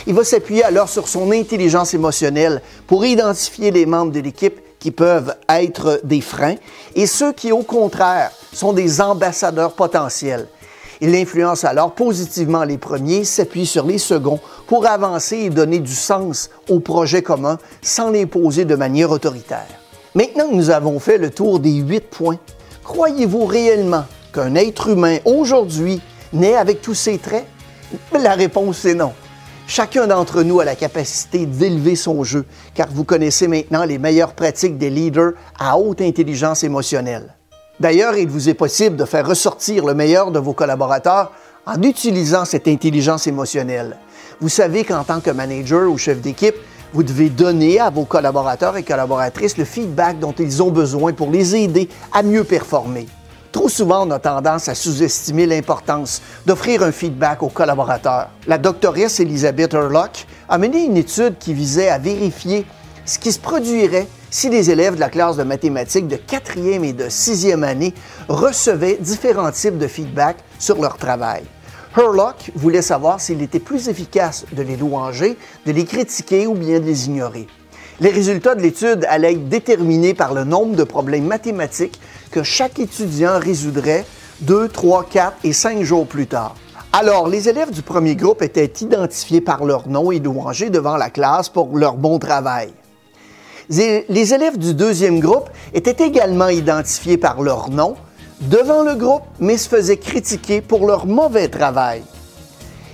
Il 0.06 0.12
va 0.12 0.24
s'appuyer 0.24 0.62
alors 0.62 0.90
sur 0.90 1.08
son 1.08 1.32
intelligence 1.32 1.94
émotionnelle 1.94 2.60
pour 2.86 3.06
identifier 3.06 3.70
les 3.70 3.86
membres 3.86 4.12
de 4.12 4.20
l'équipe 4.20 4.60
qui 4.78 4.90
peuvent 4.90 5.34
être 5.48 6.02
des 6.04 6.20
freins 6.20 6.56
et 6.94 7.06
ceux 7.06 7.32
qui, 7.32 7.50
au 7.52 7.62
contraire, 7.62 8.30
sont 8.54 8.72
des 8.72 9.00
ambassadeurs 9.00 9.74
potentiels. 9.74 10.48
Il 11.00 11.14
influence 11.14 11.64
alors 11.64 11.92
positivement 11.92 12.64
les 12.64 12.78
premiers, 12.78 13.24
s'appuie 13.24 13.66
sur 13.66 13.84
les 13.84 13.98
seconds 13.98 14.40
pour 14.66 14.86
avancer 14.86 15.36
et 15.36 15.50
donner 15.50 15.80
du 15.80 15.94
sens 15.94 16.50
au 16.68 16.80
projet 16.80 17.22
commun 17.22 17.58
sans 17.82 18.10
l'imposer 18.10 18.64
de 18.64 18.76
manière 18.76 19.10
autoritaire. 19.10 19.66
Maintenant 20.14 20.48
que 20.48 20.54
nous 20.54 20.70
avons 20.70 21.00
fait 21.00 21.18
le 21.18 21.30
tour 21.30 21.58
des 21.58 21.74
huit 21.74 22.08
points, 22.08 22.38
croyez-vous 22.84 23.44
réellement 23.44 24.04
qu'un 24.32 24.54
être 24.54 24.88
humain 24.88 25.18
aujourd'hui 25.24 26.00
naît 26.32 26.56
avec 26.56 26.80
tous 26.80 26.94
ces 26.94 27.18
traits? 27.18 27.46
La 28.12 28.34
réponse 28.34 28.84
est 28.84 28.94
non. 28.94 29.12
Chacun 29.66 30.06
d'entre 30.06 30.42
nous 30.42 30.60
a 30.60 30.64
la 30.64 30.76
capacité 30.76 31.46
d'élever 31.46 31.96
son 31.96 32.22
jeu, 32.22 32.44
car 32.74 32.88
vous 32.90 33.04
connaissez 33.04 33.48
maintenant 33.48 33.84
les 33.84 33.98
meilleures 33.98 34.34
pratiques 34.34 34.78
des 34.78 34.90
leaders 34.90 35.32
à 35.58 35.78
haute 35.78 36.00
intelligence 36.02 36.64
émotionnelle. 36.64 37.34
D'ailleurs, 37.80 38.16
il 38.16 38.28
vous 38.28 38.48
est 38.48 38.54
possible 38.54 38.96
de 38.96 39.04
faire 39.04 39.26
ressortir 39.26 39.84
le 39.84 39.94
meilleur 39.94 40.30
de 40.30 40.38
vos 40.38 40.52
collaborateurs 40.52 41.32
en 41.66 41.82
utilisant 41.82 42.44
cette 42.44 42.68
intelligence 42.68 43.26
émotionnelle. 43.26 43.96
Vous 44.40 44.48
savez 44.48 44.84
qu'en 44.84 45.02
tant 45.02 45.20
que 45.20 45.30
manager 45.30 45.90
ou 45.90 45.98
chef 45.98 46.20
d'équipe, 46.20 46.54
vous 46.92 47.02
devez 47.02 47.30
donner 47.30 47.80
à 47.80 47.90
vos 47.90 48.04
collaborateurs 48.04 48.76
et 48.76 48.84
collaboratrices 48.84 49.56
le 49.56 49.64
feedback 49.64 50.20
dont 50.20 50.34
ils 50.38 50.62
ont 50.62 50.70
besoin 50.70 51.12
pour 51.12 51.30
les 51.30 51.56
aider 51.56 51.88
à 52.12 52.22
mieux 52.22 52.44
performer. 52.44 53.06
Trop 53.50 53.68
souvent, 53.68 54.06
on 54.06 54.10
a 54.12 54.20
tendance 54.20 54.68
à 54.68 54.74
sous-estimer 54.74 55.46
l'importance 55.46 56.22
d'offrir 56.46 56.82
un 56.82 56.92
feedback 56.92 57.42
aux 57.42 57.48
collaborateurs. 57.48 58.30
La 58.46 58.58
doctoresse 58.58 59.18
Elizabeth 59.18 59.72
Hurlock 59.72 60.26
a 60.48 60.58
mené 60.58 60.84
une 60.84 60.96
étude 60.96 61.38
qui 61.38 61.54
visait 61.54 61.88
à 61.88 61.98
vérifier 61.98 62.66
ce 63.04 63.18
qui 63.18 63.32
se 63.32 63.38
produirait 63.38 64.06
si 64.34 64.50
les 64.50 64.72
élèves 64.72 64.96
de 64.96 65.00
la 65.00 65.10
classe 65.10 65.36
de 65.36 65.44
mathématiques 65.44 66.08
de 66.08 66.16
quatrième 66.16 66.82
et 66.82 66.92
de 66.92 67.08
sixième 67.08 67.62
année 67.62 67.94
recevaient 68.28 68.98
différents 69.00 69.52
types 69.52 69.78
de 69.78 69.86
feedback 69.86 70.38
sur 70.58 70.82
leur 70.82 70.96
travail. 70.96 71.44
Hurlock 71.96 72.50
voulait 72.56 72.82
savoir 72.82 73.20
s'il 73.20 73.42
était 73.42 73.60
plus 73.60 73.88
efficace 73.88 74.44
de 74.50 74.62
les 74.62 74.76
louanger, 74.76 75.38
de 75.66 75.70
les 75.70 75.84
critiquer 75.84 76.48
ou 76.48 76.54
bien 76.54 76.80
de 76.80 76.84
les 76.84 77.06
ignorer. 77.06 77.46
Les 78.00 78.10
résultats 78.10 78.56
de 78.56 78.60
l'étude 78.60 79.06
allaient 79.08 79.34
être 79.34 79.48
déterminés 79.48 80.14
par 80.14 80.34
le 80.34 80.42
nombre 80.42 80.74
de 80.74 80.82
problèmes 80.82 81.26
mathématiques 81.26 82.00
que 82.32 82.42
chaque 82.42 82.80
étudiant 82.80 83.38
résoudrait 83.38 84.04
deux, 84.40 84.66
trois, 84.66 85.04
quatre 85.04 85.36
et 85.44 85.52
cinq 85.52 85.84
jours 85.84 86.08
plus 86.08 86.26
tard. 86.26 86.56
Alors, 86.92 87.28
les 87.28 87.48
élèves 87.48 87.70
du 87.70 87.82
premier 87.82 88.16
groupe 88.16 88.42
étaient 88.42 88.72
identifiés 88.80 89.40
par 89.40 89.64
leur 89.64 89.86
nom 89.86 90.10
et 90.10 90.18
louangés 90.18 90.70
devant 90.70 90.96
la 90.96 91.10
classe 91.10 91.48
pour 91.48 91.78
leur 91.78 91.94
bon 91.94 92.18
travail. 92.18 92.72
Les 93.70 94.34
élèves 94.34 94.58
du 94.58 94.74
deuxième 94.74 95.20
groupe 95.20 95.48
étaient 95.72 96.04
également 96.04 96.48
identifiés 96.48 97.16
par 97.16 97.42
leur 97.42 97.70
nom 97.70 97.96
devant 98.42 98.82
le 98.82 98.94
groupe, 98.94 99.22
mais 99.40 99.56
se 99.56 99.68
faisaient 99.68 99.96
critiquer 99.96 100.60
pour 100.60 100.86
leur 100.86 101.06
mauvais 101.06 101.48
travail. 101.48 102.02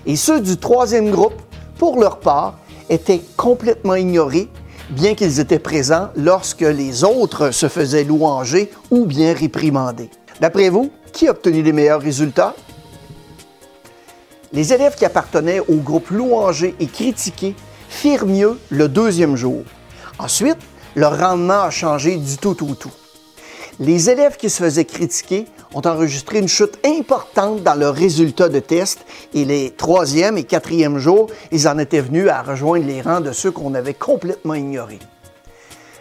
Et 0.07 0.17
ceux 0.17 0.41
du 0.41 0.57
troisième 0.57 1.11
groupe, 1.11 1.35
pour 1.79 1.99
leur 1.99 2.21
part, 2.21 2.59
étaient 2.89 3.23
complètement 3.37 3.95
ignorés 3.95 4.49
bien 4.91 5.15
qu'ils 5.15 5.41
étaient 5.41 5.59
présents 5.59 6.09
lorsque 6.17 6.61
les 6.61 7.05
autres 7.05 7.53
se 7.53 7.69
faisaient 7.69 8.05
louanger 8.05 8.71
ou 8.91 9.07
bien 9.07 9.33
réprimander. 9.33 10.11
D'après 10.41 10.69
vous, 10.69 10.91
qui 11.13 11.29
a 11.29 11.31
obtenu 11.33 11.63
les 11.63 11.73
meilleurs 11.73 12.01
résultats? 12.01 12.55
Les 14.53 14.73
élèves 14.73 14.97
qui 14.97 15.05
appartenaient 15.05 15.61
au 15.61 15.77
groupe 15.77 16.11
louangé 16.11 16.75
et 16.81 16.87
critiqué 16.87 17.55
firent 17.89 18.27
mieux 18.27 18.59
le 18.71 18.89
deuxième 18.89 19.37
jour. 19.37 19.63
Ensuite, 20.23 20.59
leur 20.97 21.19
rendement 21.19 21.63
a 21.63 21.71
changé 21.71 22.17
du 22.17 22.37
tout 22.37 22.71
au 22.71 22.75
tout. 22.75 22.93
Les 23.79 24.11
élèves 24.11 24.37
qui 24.37 24.51
se 24.51 24.63
faisaient 24.63 24.85
critiquer 24.85 25.47
ont 25.73 25.81
enregistré 25.87 26.41
une 26.41 26.49
chute 26.49 26.79
importante 26.85 27.63
dans 27.63 27.75
leurs 27.75 27.95
résultats 27.95 28.51
de 28.51 28.59
test 28.59 28.99
et 29.33 29.47
les 29.47 29.71
troisième 29.71 30.37
et 30.37 30.45
quatrième 30.45 30.99
jours, 30.99 31.29
ils 31.53 31.67
en 31.67 31.79
étaient 31.79 32.03
venus 32.03 32.29
à 32.29 32.43
rejoindre 32.43 32.85
les 32.85 33.01
rangs 33.01 33.23
de 33.23 33.33
ceux 33.33 33.51
qu'on 33.51 33.73
avait 33.73 33.95
complètement 33.95 34.53
ignorés. 34.53 34.99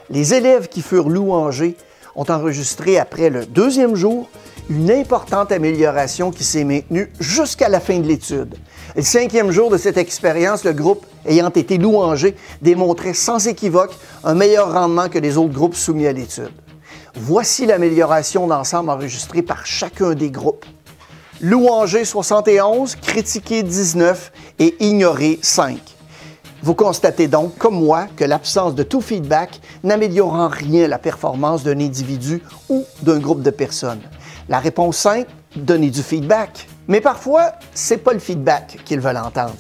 Les 0.10 0.34
élèves 0.34 0.68
qui 0.68 0.82
furent 0.82 1.08
louangés 1.08 1.78
ont 2.16 2.30
enregistré 2.30 3.00
après 3.00 3.30
le 3.30 3.46
deuxième 3.46 3.96
jour 3.96 4.30
une 4.70 4.92
importante 4.92 5.54
amélioration 5.54 6.32
qui 6.32 6.44
s'est 6.44 6.66
maintenue 6.66 7.10
jusqu'à 7.22 7.70
la 7.70 7.80
fin 7.80 8.00
de 8.00 8.08
l'étude. 8.08 8.56
Le 8.96 9.04
cinquième 9.04 9.52
jour 9.52 9.70
de 9.70 9.78
cette 9.78 9.98
expérience, 9.98 10.64
le 10.64 10.74
groupe 10.74 11.06
ayant 11.26 11.50
été 11.50 11.78
louangé 11.78 12.36
démontrait 12.62 13.14
sans 13.14 13.48
équivoque 13.48 13.94
un 14.24 14.34
meilleur 14.34 14.74
rendement 14.74 15.10
que 15.10 15.20
les 15.20 15.38
autres 15.38 15.54
groupes 15.54 15.76
soumis 15.76 16.08
à 16.08 16.12
l'étude. 16.12 16.52
Voici 17.16 17.68
l'amélioration 17.68 18.48
d'ensemble 18.48 18.90
enregistrée 18.90 19.44
par 19.44 19.66
chacun 19.66 20.16
des 20.16 20.32
groupes. 20.32 20.66
Louangé 21.40 22.04
71, 22.04 22.96
critiqué 22.96 23.62
19 23.62 24.32
et 24.58 24.76
ignoré 24.84 25.40
5. 25.42 25.78
Vous 26.64 26.74
constatez 26.74 27.28
donc, 27.28 27.58
comme 27.58 27.80
moi, 27.80 28.08
que 28.16 28.26
l'absence 28.26 28.76
de 28.76 28.84
tout 28.84 29.02
feedback 29.02 29.62
n'améliore 29.84 30.34
en 30.34 30.50
rien 30.50 30.88
la 30.88 30.98
performance 30.98 31.64
d'un 31.64 31.80
individu 31.80 32.42
ou 32.68 32.86
d'un 33.04 33.20
groupe 33.20 33.44
de 33.44 33.52
personnes. 33.52 34.02
La 34.50 34.60
réponse 34.60 34.98
simple, 34.98 35.30
donner 35.56 35.90
du 35.92 36.02
feedback. 36.02 36.68
Mais 36.90 37.02
parfois, 37.02 37.52
c'est 37.76 38.00
pas 38.00 38.14
le 38.14 38.20
feedback 38.20 38.80
qu'ils 38.84 39.00
veulent 39.00 39.16
entendre. 39.16 39.54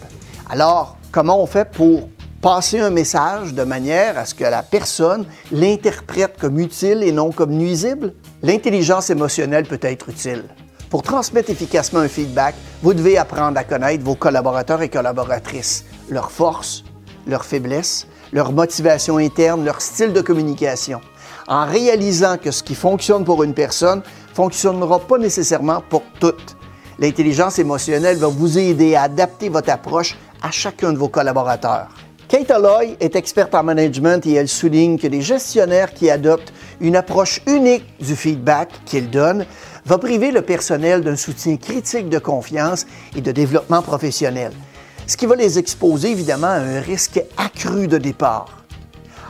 Alors, 0.49 0.97
comment 1.11 1.39
on 1.39 1.45
fait 1.45 1.69
pour 1.69 2.09
passer 2.41 2.79
un 2.79 2.89
message 2.89 3.53
de 3.53 3.63
manière 3.63 4.17
à 4.17 4.25
ce 4.25 4.33
que 4.33 4.45
la 4.45 4.63
personne 4.63 5.27
l'interprète 5.51 6.37
comme 6.39 6.57
utile 6.57 7.03
et 7.03 7.11
non 7.11 7.31
comme 7.31 7.51
nuisible? 7.51 8.15
L'intelligence 8.41 9.11
émotionnelle 9.11 9.65
peut 9.65 9.79
être 9.83 10.09
utile. 10.09 10.45
Pour 10.89 11.03
transmettre 11.03 11.51
efficacement 11.51 11.99
un 11.99 12.07
feedback, 12.07 12.55
vous 12.81 12.95
devez 12.95 13.19
apprendre 13.19 13.59
à 13.59 13.63
connaître 13.63 14.03
vos 14.03 14.15
collaborateurs 14.15 14.81
et 14.81 14.89
collaboratrices, 14.89 15.85
leurs 16.09 16.31
forces, 16.31 16.83
leurs 17.27 17.45
faiblesses, 17.45 18.07
leur 18.33 18.51
motivation 18.51 19.17
interne, 19.17 19.63
leur 19.63 19.81
style 19.81 20.13
de 20.13 20.21
communication, 20.21 20.99
en 21.47 21.67
réalisant 21.67 22.39
que 22.39 22.49
ce 22.49 22.63
qui 22.63 22.73
fonctionne 22.73 23.23
pour 23.23 23.43
une 23.43 23.53
personne 23.53 24.01
fonctionnera 24.33 24.99
pas 24.99 25.19
nécessairement 25.19 25.83
pour 25.91 26.01
toutes. 26.19 26.55
L'intelligence 26.99 27.59
émotionnelle 27.59 28.17
va 28.17 28.27
vous 28.27 28.57
aider 28.57 28.95
à 28.95 29.03
adapter 29.03 29.49
votre 29.49 29.69
approche 29.69 30.17
à 30.41 30.51
chacun 30.51 30.93
de 30.93 30.97
vos 30.97 31.07
collaborateurs. 31.07 31.89
Kate 32.27 32.51
Alloy 32.51 32.95
est 32.99 33.15
experte 33.15 33.55
en 33.55 33.63
management 33.63 34.25
et 34.25 34.33
elle 34.33 34.47
souligne 34.47 34.99
que 34.99 35.07
les 35.07 35.21
gestionnaires 35.21 35.93
qui 35.93 36.09
adoptent 36.09 36.53
une 36.79 36.95
approche 36.95 37.41
unique 37.47 37.85
du 37.99 38.15
feedback 38.15 38.69
qu'ils 38.85 39.09
donnent 39.09 39.45
va 39.85 39.97
priver 39.97 40.31
le 40.31 40.43
personnel 40.43 41.01
d'un 41.01 41.15
soutien 41.15 41.57
critique 41.57 42.09
de 42.09 42.19
confiance 42.19 42.85
et 43.15 43.21
de 43.21 43.31
développement 43.31 43.81
professionnel 43.81 44.51
ce 45.09 45.17
qui 45.17 45.25
va 45.25 45.35
les 45.35 45.57
exposer 45.57 46.11
évidemment 46.11 46.47
à 46.47 46.59
un 46.59 46.81
risque 46.81 47.19
accru 47.35 47.87
de 47.87 47.97
départ. 47.97 48.63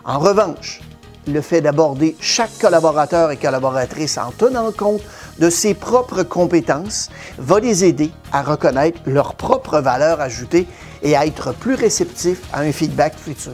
En 0.03 0.19
revanche, 0.19 0.81
le 1.25 1.39
fait 1.39 1.61
d'aborder 1.61 2.17
chaque 2.19 2.57
collaborateur 2.59 3.31
et 3.31 3.37
collaboratrice 3.37 4.17
en 4.17 4.31
tenant 4.31 4.73
compte 4.73 5.01
de 5.39 5.49
ses 5.49 5.73
propres 5.73 6.23
compétences 6.23 7.09
va 7.37 7.59
les 7.59 7.85
aider 7.85 8.11
à 8.31 8.41
reconnaître 8.41 8.99
leurs 9.05 9.35
propres 9.35 9.79
valeurs 9.79 10.21
ajoutées 10.21 10.67
et 11.01 11.15
à 11.15 11.25
être 11.25 11.53
plus 11.53 11.75
réceptifs 11.75 12.41
à 12.53 12.61
un 12.61 12.71
feedback 12.71 13.15
futur. 13.17 13.53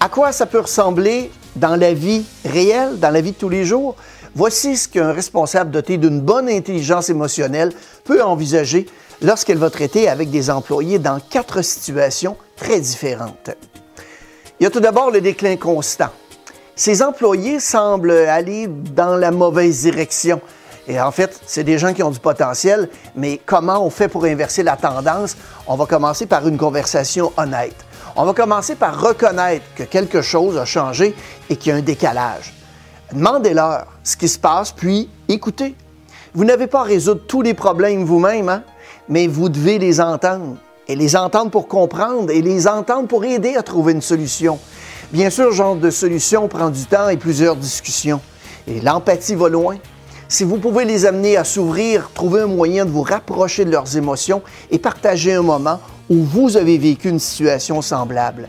À 0.00 0.08
quoi 0.08 0.32
ça 0.32 0.46
peut 0.46 0.60
ressembler 0.60 1.30
dans 1.56 1.76
la 1.76 1.94
vie 1.94 2.24
réelle, 2.44 2.98
dans 2.98 3.10
la 3.10 3.20
vie 3.20 3.32
de 3.32 3.36
tous 3.36 3.48
les 3.48 3.64
jours? 3.64 3.96
Voici 4.34 4.76
ce 4.76 4.88
qu'un 4.88 5.12
responsable 5.12 5.70
doté 5.70 5.96
d'une 5.96 6.20
bonne 6.20 6.48
intelligence 6.48 7.08
émotionnelle 7.08 7.72
peut 8.04 8.22
envisager 8.22 8.86
lorsqu'elle 9.22 9.56
va 9.56 9.70
traiter 9.70 10.08
avec 10.08 10.30
des 10.30 10.50
employés 10.50 10.98
dans 10.98 11.20
quatre 11.20 11.62
situations 11.62 12.36
très 12.56 12.80
différentes. 12.80 13.50
Il 14.60 14.64
y 14.64 14.66
a 14.66 14.70
tout 14.70 14.80
d'abord 14.80 15.10
le 15.10 15.20
déclin 15.20 15.56
constant. 15.56 16.10
Ces 16.74 17.02
employés 17.02 17.60
semblent 17.60 18.10
aller 18.10 18.66
dans 18.68 19.16
la 19.16 19.30
mauvaise 19.30 19.82
direction. 19.82 20.40
Et 20.88 21.00
en 21.00 21.10
fait, 21.10 21.40
c'est 21.46 21.64
des 21.64 21.78
gens 21.78 21.92
qui 21.92 22.02
ont 22.02 22.10
du 22.10 22.20
potentiel, 22.20 22.88
mais 23.16 23.40
comment 23.44 23.84
on 23.84 23.90
fait 23.90 24.08
pour 24.08 24.24
inverser 24.24 24.62
la 24.62 24.76
tendance? 24.76 25.36
On 25.66 25.74
va 25.76 25.86
commencer 25.86 26.26
par 26.26 26.46
une 26.46 26.56
conversation 26.56 27.32
honnête. 27.36 27.76
On 28.14 28.24
va 28.24 28.32
commencer 28.32 28.76
par 28.76 29.00
reconnaître 29.00 29.64
que 29.74 29.82
quelque 29.82 30.22
chose 30.22 30.56
a 30.56 30.64
changé 30.64 31.14
et 31.50 31.56
qu'il 31.56 31.72
y 31.72 31.74
a 31.74 31.78
un 31.78 31.82
décalage. 31.82 32.54
Demandez-leur 33.12 33.86
ce 34.04 34.16
qui 34.16 34.28
se 34.28 34.38
passe, 34.38 34.72
puis 34.72 35.10
écoutez. 35.28 35.74
Vous 36.34 36.44
n'avez 36.44 36.66
pas 36.66 36.80
à 36.80 36.84
résoudre 36.84 37.22
tous 37.26 37.42
les 37.42 37.54
problèmes 37.54 38.04
vous-même, 38.04 38.48
hein? 38.48 38.62
mais 39.08 39.26
vous 39.26 39.48
devez 39.48 39.78
les 39.78 40.00
entendre. 40.00 40.56
Et 40.88 40.94
les 40.94 41.16
entendre 41.16 41.50
pour 41.50 41.66
comprendre 41.66 42.30
et 42.30 42.42
les 42.42 42.68
entendre 42.68 43.08
pour 43.08 43.24
aider 43.24 43.56
à 43.56 43.62
trouver 43.62 43.92
une 43.92 44.02
solution. 44.02 44.58
Bien 45.12 45.30
sûr, 45.30 45.50
ce 45.50 45.56
genre 45.56 45.74
de 45.74 45.90
solution 45.90 46.46
prend 46.46 46.70
du 46.70 46.84
temps 46.84 47.08
et 47.08 47.16
plusieurs 47.16 47.56
discussions. 47.56 48.20
Et 48.68 48.80
l'empathie 48.80 49.34
va 49.34 49.48
loin. 49.48 49.76
Si 50.28 50.42
vous 50.42 50.58
pouvez 50.58 50.84
les 50.84 51.06
amener 51.06 51.36
à 51.36 51.44
s'ouvrir, 51.44 52.10
trouver 52.12 52.40
un 52.40 52.48
moyen 52.48 52.84
de 52.84 52.90
vous 52.90 53.02
rapprocher 53.02 53.64
de 53.64 53.70
leurs 53.70 53.96
émotions 53.96 54.42
et 54.72 54.78
partager 54.78 55.32
un 55.32 55.42
moment 55.42 55.80
où 56.10 56.16
vous 56.16 56.56
avez 56.56 56.78
vécu 56.78 57.10
une 57.10 57.20
situation 57.20 57.80
semblable. 57.80 58.48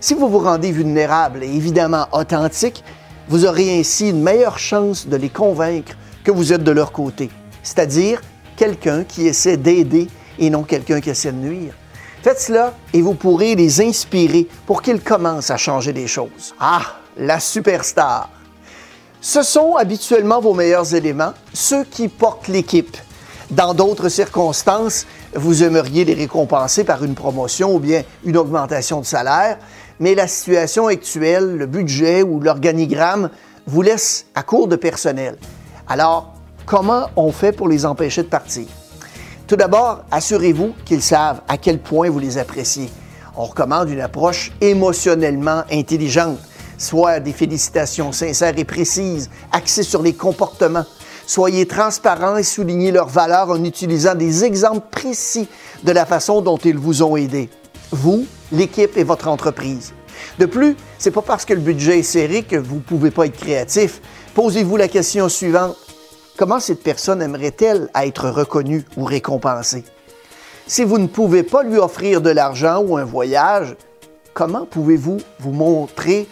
Si 0.00 0.14
vous 0.14 0.30
vous 0.30 0.38
rendez 0.38 0.72
vulnérable 0.72 1.44
et 1.44 1.54
évidemment 1.54 2.06
authentique, 2.12 2.82
vous 3.28 3.44
aurez 3.44 3.78
ainsi 3.78 4.08
une 4.08 4.22
meilleure 4.22 4.58
chance 4.58 5.06
de 5.06 5.16
les 5.16 5.28
convaincre 5.28 5.92
que 6.24 6.30
vous 6.30 6.54
êtes 6.54 6.64
de 6.64 6.70
leur 6.70 6.90
côté, 6.90 7.28
c'est-à-dire 7.62 8.22
quelqu'un 8.56 9.04
qui 9.04 9.26
essaie 9.26 9.58
d'aider 9.58 10.08
et 10.38 10.48
non 10.48 10.62
quelqu'un 10.62 11.02
qui 11.02 11.10
essaie 11.10 11.32
de 11.32 11.36
nuire. 11.36 11.74
Faites 12.22 12.40
cela 12.40 12.74
et 12.94 13.02
vous 13.02 13.14
pourrez 13.14 13.54
les 13.56 13.82
inspirer 13.82 14.48
pour 14.64 14.80
qu'ils 14.80 15.02
commencent 15.02 15.50
à 15.50 15.58
changer 15.58 15.92
des 15.92 16.06
choses. 16.06 16.54
Ah, 16.58 16.96
la 17.18 17.40
superstar. 17.40 18.30
Ce 19.20 19.42
sont 19.42 19.76
habituellement 19.76 20.40
vos 20.40 20.54
meilleurs 20.54 20.94
éléments, 20.94 21.32
ceux 21.52 21.84
qui 21.84 22.08
portent 22.08 22.48
l'équipe. 22.48 22.96
Dans 23.50 23.74
d'autres 23.74 24.08
circonstances, 24.08 25.06
vous 25.34 25.62
aimeriez 25.62 26.04
les 26.04 26.14
récompenser 26.14 26.84
par 26.84 27.04
une 27.04 27.14
promotion 27.14 27.74
ou 27.74 27.78
bien 27.78 28.02
une 28.24 28.36
augmentation 28.36 29.00
de 29.00 29.06
salaire, 29.06 29.58
mais 29.98 30.14
la 30.14 30.26
situation 30.26 30.86
actuelle, 30.86 31.56
le 31.56 31.66
budget 31.66 32.22
ou 32.22 32.40
l'organigramme 32.40 33.30
vous 33.66 33.82
laisse 33.82 34.26
à 34.34 34.42
court 34.42 34.68
de 34.68 34.76
personnel. 34.76 35.36
Alors, 35.88 36.34
Comment 36.70 37.10
on 37.16 37.32
fait 37.32 37.50
pour 37.50 37.66
les 37.66 37.84
empêcher 37.84 38.22
de 38.22 38.28
partir? 38.28 38.66
Tout 39.48 39.56
d'abord, 39.56 40.04
assurez-vous 40.12 40.72
qu'ils 40.84 41.02
savent 41.02 41.40
à 41.48 41.56
quel 41.56 41.80
point 41.80 42.08
vous 42.08 42.20
les 42.20 42.38
appréciez. 42.38 42.88
On 43.36 43.42
recommande 43.42 43.90
une 43.90 44.00
approche 44.00 44.52
émotionnellement 44.60 45.64
intelligente, 45.72 46.38
soit 46.80 47.20
des 47.20 47.32
félicitations 47.32 48.10
sincères 48.10 48.58
et 48.58 48.64
précises, 48.64 49.30
axées 49.52 49.82
sur 49.82 50.02
les 50.02 50.14
comportements. 50.14 50.86
Soyez 51.26 51.66
transparents 51.66 52.38
et 52.38 52.42
soulignez 52.42 52.90
leurs 52.90 53.08
valeurs 53.08 53.50
en 53.50 53.62
utilisant 53.62 54.14
des 54.14 54.44
exemples 54.44 54.86
précis 54.90 55.46
de 55.84 55.92
la 55.92 56.06
façon 56.06 56.40
dont 56.40 56.56
ils 56.56 56.78
vous 56.78 57.02
ont 57.02 57.16
aidé. 57.16 57.50
Vous, 57.92 58.26
l'équipe 58.50 58.96
et 58.96 59.04
votre 59.04 59.28
entreprise. 59.28 59.92
De 60.38 60.46
plus, 60.46 60.74
c'est 60.98 61.10
pas 61.10 61.22
parce 61.22 61.44
que 61.44 61.54
le 61.54 61.60
budget 61.60 61.98
est 61.98 62.02
serré 62.02 62.42
que 62.42 62.56
vous 62.56 62.76
ne 62.76 62.80
pouvez 62.80 63.10
pas 63.10 63.26
être 63.26 63.36
créatif. 63.36 64.00
Posez-vous 64.34 64.76
la 64.76 64.88
question 64.88 65.28
suivante. 65.28 65.76
Comment 66.36 66.60
cette 66.60 66.82
personne 66.82 67.20
aimerait-elle 67.20 67.90
être 67.94 68.30
reconnue 68.30 68.84
ou 68.96 69.04
récompensée? 69.04 69.84
Si 70.66 70.84
vous 70.84 70.98
ne 70.98 71.08
pouvez 71.08 71.42
pas 71.42 71.62
lui 71.62 71.76
offrir 71.76 72.22
de 72.22 72.30
l'argent 72.30 72.82
ou 72.82 72.96
un 72.96 73.04
voyage, 73.04 73.76
comment 74.32 74.64
pouvez-vous 74.64 75.18
vous 75.40 75.52
montrer, 75.52 76.26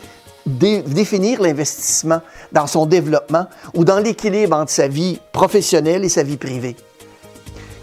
définir 0.48 1.40
l'investissement 1.40 2.20
dans 2.52 2.66
son 2.66 2.86
développement 2.86 3.46
ou 3.74 3.84
dans 3.84 3.98
l'équilibre 3.98 4.56
entre 4.56 4.72
sa 4.72 4.88
vie 4.88 5.20
professionnelle 5.32 6.04
et 6.04 6.08
sa 6.08 6.22
vie 6.22 6.36
privée? 6.36 6.76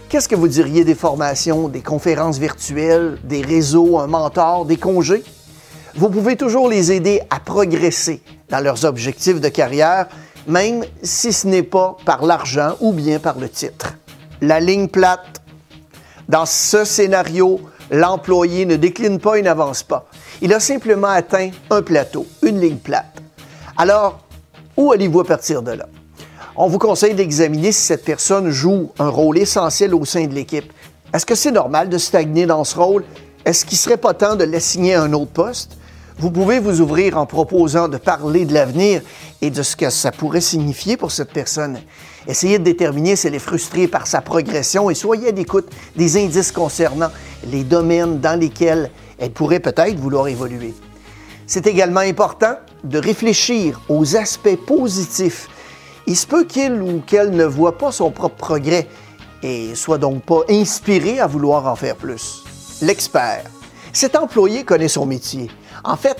Qu'est-ce 0.08 0.28
que 0.28 0.36
vous 0.36 0.48
diriez 0.48 0.84
des 0.84 0.94
formations, 0.94 1.68
des 1.68 1.80
conférences 1.80 2.38
virtuelles, 2.38 3.18
des 3.24 3.42
réseaux, 3.42 3.98
un 3.98 4.06
mentor, 4.06 4.64
des 4.64 4.76
congés? 4.76 5.24
Vous 5.96 6.10
pouvez 6.10 6.36
toujours 6.36 6.68
les 6.68 6.92
aider 6.92 7.20
à 7.30 7.40
progresser 7.40 8.22
dans 8.50 8.60
leurs 8.60 8.84
objectifs 8.84 9.40
de 9.40 9.48
carrière 9.48 10.06
même 10.46 10.84
si 11.02 11.32
ce 11.32 11.46
n'est 11.46 11.62
pas 11.62 11.96
par 12.04 12.24
l'argent 12.24 12.76
ou 12.80 12.92
bien 12.92 13.18
par 13.18 13.38
le 13.38 13.48
titre. 13.48 13.94
La 14.40 14.60
ligne 14.60 14.88
plate. 14.88 15.42
Dans 16.28 16.46
ce 16.46 16.84
scénario, 16.84 17.60
l'employé 17.90 18.66
ne 18.66 18.76
décline 18.76 19.20
pas 19.20 19.38
et 19.38 19.42
n'avance 19.42 19.82
pas. 19.82 20.08
Il 20.42 20.52
a 20.52 20.60
simplement 20.60 21.08
atteint 21.08 21.50
un 21.70 21.80
plateau, 21.80 22.26
une 22.42 22.60
ligne 22.60 22.76
plate. 22.76 23.22
Alors, 23.76 24.20
où 24.76 24.92
allez-vous 24.92 25.20
à 25.20 25.24
partir 25.24 25.62
de 25.62 25.72
là? 25.72 25.86
On 26.56 26.68
vous 26.68 26.78
conseille 26.78 27.14
d'examiner 27.14 27.72
si 27.72 27.82
cette 27.82 28.04
personne 28.04 28.50
joue 28.50 28.90
un 28.98 29.08
rôle 29.08 29.38
essentiel 29.38 29.94
au 29.94 30.04
sein 30.04 30.26
de 30.26 30.34
l'équipe. 30.34 30.70
Est-ce 31.14 31.24
que 31.24 31.34
c'est 31.34 31.50
normal 31.50 31.88
de 31.88 31.96
stagner 31.98 32.44
dans 32.44 32.64
ce 32.64 32.76
rôle? 32.76 33.04
Est-ce 33.46 33.64
qu'il 33.64 33.76
ne 33.76 33.80
serait 33.80 33.96
pas 33.96 34.12
temps 34.12 34.36
de 34.36 34.44
l'assigner 34.44 34.94
à 34.94 35.02
un 35.02 35.12
autre 35.14 35.32
poste? 35.32 35.78
Vous 36.18 36.30
pouvez 36.30 36.60
vous 36.60 36.80
ouvrir 36.80 37.18
en 37.18 37.26
proposant 37.26 37.88
de 37.88 37.98
parler 37.98 38.44
de 38.44 38.54
l'avenir 38.54 39.02
et 39.42 39.50
de 39.50 39.62
ce 39.62 39.76
que 39.76 39.88
ça 39.90 40.12
pourrait 40.12 40.40
signifier 40.40 40.96
pour 40.96 41.12
cette 41.12 41.32
personne. 41.32 41.78
Essayez 42.26 42.58
de 42.58 42.64
déterminer 42.64 43.16
si 43.16 43.26
elle 43.26 43.34
est 43.34 43.38
frustrée 43.38 43.86
par 43.86 44.06
sa 44.06 44.20
progression 44.20 44.88
et 44.90 44.94
soyez 44.94 45.28
à 45.28 45.32
l'écoute 45.32 45.68
des 45.94 46.16
indices 46.22 46.52
concernant 46.52 47.10
les 47.50 47.64
domaines 47.64 48.18
dans 48.20 48.38
lesquels 48.38 48.90
elle 49.18 49.30
pourrait 49.30 49.60
peut-être 49.60 49.96
vouloir 49.96 50.28
évoluer. 50.28 50.74
C'est 51.46 51.66
également 51.66 52.00
important 52.00 52.56
de 52.84 52.98
réfléchir 52.98 53.80
aux 53.88 54.16
aspects 54.16 54.56
positifs 54.66 55.48
Il 56.06 56.16
se 56.16 56.26
peut 56.26 56.44
qu'il 56.44 56.80
ou 56.82 57.00
qu'elle 57.00 57.30
ne 57.30 57.44
voit 57.44 57.78
pas 57.78 57.92
son 57.92 58.10
propre 58.10 58.36
progrès 58.36 58.88
et 59.42 59.74
soit 59.74 59.98
donc 59.98 60.22
pas 60.22 60.40
inspiré 60.48 61.20
à 61.20 61.26
vouloir 61.26 61.66
en 61.66 61.76
faire 61.76 61.96
plus. 61.96 62.44
L'expert. 62.82 63.44
Cet 63.92 64.16
employé 64.16 64.64
connaît 64.64 64.88
son 64.88 65.06
métier. 65.06 65.50
En 65.84 65.96
fait, 65.96 66.16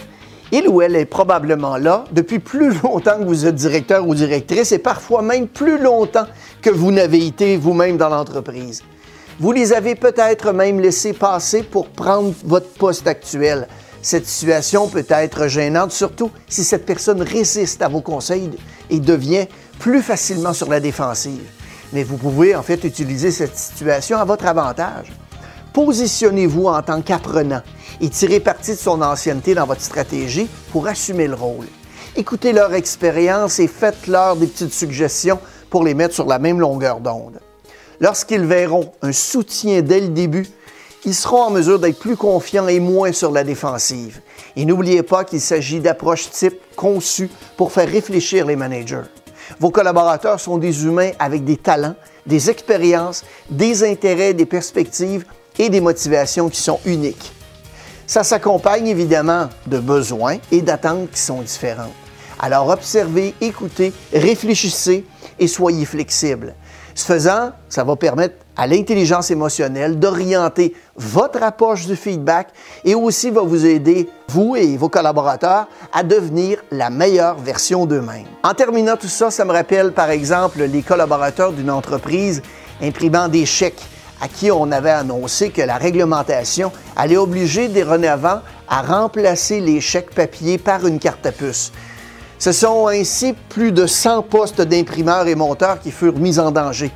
il 0.53 0.69
ou 0.69 0.81
elle 0.81 0.97
est 0.97 1.07
probablement 1.07 1.77
là 1.77 2.05
depuis 2.13 2.39
plus 2.39 2.81
longtemps 2.83 3.19
que 3.19 3.25
vous 3.25 3.47
êtes 3.47 3.57
directeur 3.57 4.07
ou 4.07 4.15
directrice 4.15 4.73
et 4.73 4.79
parfois 4.79 5.23
même 5.23 5.49
plus 5.49 5.79
longtemps 5.79 6.27
que 6.63 6.71
vous 6.71 6.93
n'avez 6.93 7.27
été 7.27 7.57
vous-même 7.57 7.97
dans 7.97 8.09
l'entreprise. 8.09 8.83
Vous 9.38 9.53
les 9.53 9.75
avez 9.75 9.94
peut-être 9.96 10.53
même 10.53 10.81
laissés 10.81 11.12
passer 11.12 11.62
pour 11.62 11.88
prendre 11.88 12.33
votre 12.42 12.70
poste 12.70 13.07
actuel. 13.07 13.68
Cette 14.01 14.27
situation 14.27 14.88
peut 14.88 15.05
être 15.11 15.46
gênante, 15.46 15.92
surtout 15.92 16.31
si 16.49 16.64
cette 16.64 16.87
personne 16.87 17.20
résiste 17.20 17.83
à 17.83 17.88
vos 17.88 18.01
conseils 18.01 18.51
et 18.88 18.99
devient 18.99 19.46
plus 19.79 20.01
facilement 20.01 20.55
sur 20.55 20.70
la 20.70 20.81
défensive. 20.81 21.44
Mais 21.92 22.03
vous 22.03 22.16
pouvez 22.16 22.57
en 22.57 22.62
fait 22.62 22.83
utiliser 22.85 23.31
cette 23.31 23.59
situation 23.59 24.16
à 24.16 24.25
votre 24.25 24.46
avantage. 24.46 25.12
Positionnez-vous 25.75 26.68
en 26.68 26.81
tant 26.81 27.03
qu'apprenant 27.03 27.61
et 28.01 28.09
tirez 28.09 28.40
parti 28.40 28.70
de 28.70 28.79
son 28.79 29.03
ancienneté 29.03 29.55
dans 29.55 29.66
votre 29.66 29.83
stratégie 29.83 30.49
pour 30.72 30.87
assumer 30.87 31.27
le 31.27 31.35
rôle. 31.35 31.66
Écoutez 32.16 32.55
leur 32.55 32.72
expérience 32.72 33.59
et 33.59 33.68
faites-leur 33.68 34.37
des 34.37 34.46
petites 34.46 34.72
suggestions 34.72 35.40
pour 35.68 35.85
les 35.85 35.92
mettre 35.92 36.14
sur 36.14 36.25
la 36.25 36.38
même 36.38 36.59
longueur 36.59 37.01
d'onde. 37.01 37.38
Lorsqu'ils 38.01 38.45
verront 38.45 38.93
un 39.03 39.13
soutien 39.13 39.81
dès 39.83 40.01
le 40.01 40.09
début, 40.09 40.47
ils 41.05 41.15
seront 41.15 41.43
en 41.43 41.51
mesure 41.51 41.79
d'être 41.79 41.99
plus 41.99 42.17
confiants 42.17 42.69
et 42.69 42.81
moins 42.81 43.13
sur 43.13 43.31
la 43.31 43.45
défensive. 43.45 44.21
Et 44.57 44.65
n'oubliez 44.65 45.03
pas 45.03 45.25
qu'il 45.25 45.41
s'agit 45.41 45.81
d'approches 45.81 46.31
type 46.31 46.59
conçues 46.75 47.31
pour 47.57 47.73
faire 47.73 47.89
réfléchir 47.89 48.45
les 48.45 48.57
managers. 48.57 49.05
Vos 49.61 49.71
collaborateurs 49.71 50.41
sont 50.41 50.59
des 50.59 50.85
humains 50.85 51.13
avec 51.19 51.45
des 51.45 51.57
talents, 51.57 51.95
des 52.27 52.51
expériences, 52.51 53.25
des 53.49 53.89
intérêts, 53.89 54.35
des 54.35 54.47
perspectives 54.47 55.25
et 55.59 55.69
des 55.71 55.81
motivations 55.81 56.49
qui 56.49 56.61
sont 56.61 56.81
uniques. 56.85 57.33
Ça 58.07 58.25
s'accompagne 58.25 58.89
évidemment 58.89 59.49
de 59.67 59.79
besoins 59.79 60.39
et 60.51 60.61
d'attentes 60.61 61.11
qui 61.13 61.21
sont 61.21 61.43
différentes. 61.43 61.95
Alors 62.39 62.69
observez, 62.69 63.35
écoutez, 63.41 63.93
réfléchissez 64.13 65.05
et 65.39 65.49
soyez 65.49 65.85
flexibles. 65.85 66.55
Ce 66.97 67.05
faisant, 67.05 67.53
ça 67.69 67.85
va 67.85 67.95
permettre 67.95 68.37
à 68.57 68.67
l'intelligence 68.67 69.31
émotionnelle 69.31 69.99
d'orienter 69.99 70.75
votre 70.97 71.43
approche 71.43 71.87
du 71.87 71.95
feedback 71.95 72.49
et 72.87 72.95
aussi 72.95 73.29
va 73.31 73.43
vous 73.43 73.67
aider, 73.67 74.09
vous 74.29 74.57
et 74.57 74.79
vos 74.79 74.89
collaborateurs, 74.89 75.69
à 75.93 76.03
devenir 76.03 76.57
la 76.71 76.89
meilleure 76.89 77.37
version 77.37 77.85
d'eux-mêmes. 77.85 78.25
En 78.43 78.55
terminant 78.55 78.97
tout 78.97 79.09
ça, 79.09 79.31
ça 79.31 79.45
me 79.45 79.53
rappelle 79.53 79.93
par 79.93 80.09
exemple 80.09 80.63
les 80.63 80.81
collaborateurs 80.81 81.53
d'une 81.53 81.71
entreprise 81.71 82.41
imprimant 82.81 83.29
des 83.29 83.45
chèques 83.45 83.83
à 84.23 84.29
qui 84.29 84.51
on 84.51 84.73
avait 84.73 84.89
annoncé 84.89 85.51
que 85.51 85.61
la 85.61 85.77
réglementation 85.77 86.73
allait 86.97 87.19
obliger 87.19 87.69
des 87.69 87.83
renavants 87.83 88.41
à 88.69 88.81
remplacer 88.81 89.61
les 89.61 89.83
chèques 89.83 90.15
papier 90.15 90.57
par 90.57 90.87
une 90.87 90.99
carte 90.99 91.27
à 91.27 91.33
puce. 91.33 91.73
Ce 92.38 92.53
sont 92.53 92.88
ainsi 92.88 93.35
plus 93.49 93.72
de 93.72 93.87
100 93.87 94.22
postes 94.22 94.61
d'imprimeurs 94.61 95.27
et 95.27 95.35
monteurs 95.35 95.81
qui 95.81 95.90
furent 95.90 96.18
mis 96.18 96.38
en 96.38 96.51
danger. 96.51 96.90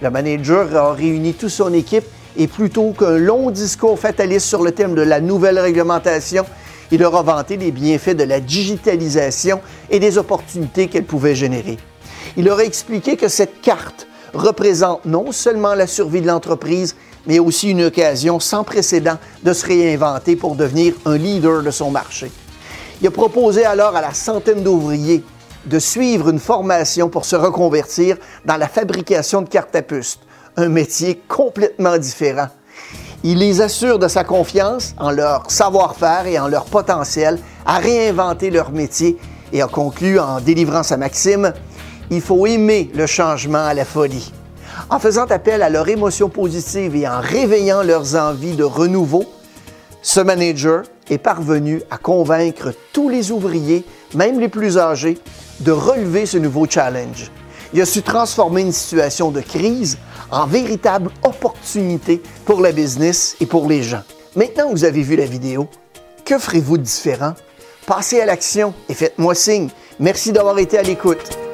Le 0.00 0.10
manager 0.10 0.74
a 0.74 0.94
réuni 0.94 1.34
toute 1.34 1.50
son 1.50 1.72
équipe 1.74 2.04
et 2.36 2.46
plutôt 2.46 2.92
qu'un 2.92 3.18
long 3.18 3.50
discours 3.50 3.98
fataliste 3.98 4.46
sur 4.46 4.62
le 4.62 4.72
thème 4.72 4.94
de 4.94 5.02
la 5.02 5.20
nouvelle 5.20 5.58
réglementation, 5.58 6.44
il 6.90 7.00
leur 7.00 7.14
a 7.16 7.22
vanté 7.22 7.56
les 7.56 7.72
bienfaits 7.72 8.16
de 8.16 8.24
la 8.24 8.40
digitalisation 8.40 9.60
et 9.90 9.98
des 9.98 10.18
opportunités 10.18 10.86
qu'elle 10.88 11.04
pouvait 11.04 11.34
générer. 11.34 11.76
Il 12.36 12.44
leur 12.44 12.60
expliqué 12.60 13.16
que 13.16 13.28
cette 13.28 13.60
carte 13.60 14.06
représente 14.32 15.04
non 15.04 15.30
seulement 15.30 15.74
la 15.74 15.86
survie 15.86 16.20
de 16.20 16.26
l'entreprise, 16.26 16.96
mais 17.26 17.38
aussi 17.38 17.70
une 17.70 17.84
occasion 17.84 18.40
sans 18.40 18.64
précédent 18.64 19.18
de 19.42 19.52
se 19.52 19.66
réinventer 19.66 20.36
pour 20.36 20.54
devenir 20.54 20.94
un 21.04 21.16
leader 21.16 21.62
de 21.62 21.70
son 21.70 21.90
marché. 21.90 22.30
Il 23.00 23.06
a 23.06 23.10
proposé 23.10 23.64
alors 23.64 23.94
à 23.94 24.00
la 24.00 24.14
centaine 24.14 24.62
d'ouvriers 24.62 25.22
de 25.66 25.78
suivre 25.78 26.30
une 26.30 26.38
formation 26.38 27.08
pour 27.08 27.24
se 27.24 27.36
reconvertir 27.36 28.16
dans 28.44 28.56
la 28.56 28.68
fabrication 28.68 29.42
de 29.42 29.48
cartes 29.48 29.76
à 29.76 29.82
puce, 29.82 30.18
un 30.56 30.68
métier 30.68 31.20
complètement 31.28 31.98
différent. 31.98 32.48
Il 33.22 33.38
les 33.38 33.60
assure 33.60 33.98
de 33.98 34.08
sa 34.08 34.24
confiance 34.24 34.94
en 34.98 35.10
leur 35.10 35.50
savoir-faire 35.50 36.26
et 36.26 36.38
en 36.38 36.48
leur 36.48 36.64
potentiel 36.64 37.38
à 37.66 37.78
réinventer 37.78 38.50
leur 38.50 38.70
métier 38.70 39.18
et 39.52 39.60
a 39.60 39.66
conclu 39.66 40.18
en 40.18 40.40
délivrant 40.40 40.82
sa 40.82 40.96
maxime 40.96 41.52
Il 42.10 42.20
faut 42.20 42.46
aimer 42.46 42.90
le 42.94 43.06
changement 43.06 43.66
à 43.66 43.74
la 43.74 43.84
folie. 43.84 44.32
En 44.88 44.98
faisant 44.98 45.26
appel 45.26 45.62
à 45.62 45.70
leur 45.70 45.88
émotion 45.88 46.28
positive 46.28 46.94
et 46.96 47.08
en 47.08 47.20
réveillant 47.20 47.82
leurs 47.82 48.14
envies 48.14 48.56
de 48.56 48.64
renouveau, 48.64 49.24
ce 50.02 50.20
manager 50.20 50.84
est 51.10 51.18
parvenu 51.18 51.82
à 51.90 51.98
convaincre 51.98 52.72
tous 52.92 53.08
les 53.08 53.30
ouvriers, 53.32 53.84
même 54.14 54.40
les 54.40 54.48
plus 54.48 54.78
âgés, 54.78 55.18
de 55.60 55.72
relever 55.72 56.26
ce 56.26 56.38
nouveau 56.38 56.66
challenge. 56.68 57.30
Il 57.72 57.80
a 57.80 57.86
su 57.86 58.02
transformer 58.02 58.62
une 58.62 58.72
situation 58.72 59.30
de 59.30 59.40
crise 59.40 59.98
en 60.30 60.46
véritable 60.46 61.10
opportunité 61.22 62.22
pour 62.44 62.60
la 62.60 62.72
business 62.72 63.36
et 63.40 63.46
pour 63.46 63.68
les 63.68 63.82
gens. 63.82 64.02
Maintenant 64.34 64.68
que 64.68 64.72
vous 64.72 64.84
avez 64.84 65.02
vu 65.02 65.16
la 65.16 65.26
vidéo, 65.26 65.68
que 66.24 66.38
ferez-vous 66.38 66.78
de 66.78 66.82
différent? 66.82 67.34
Passez 67.86 68.20
à 68.20 68.26
l'action 68.26 68.74
et 68.88 68.94
faites-moi 68.94 69.34
signe. 69.34 69.68
Merci 70.00 70.32
d'avoir 70.32 70.58
été 70.58 70.78
à 70.78 70.82
l'écoute. 70.82 71.45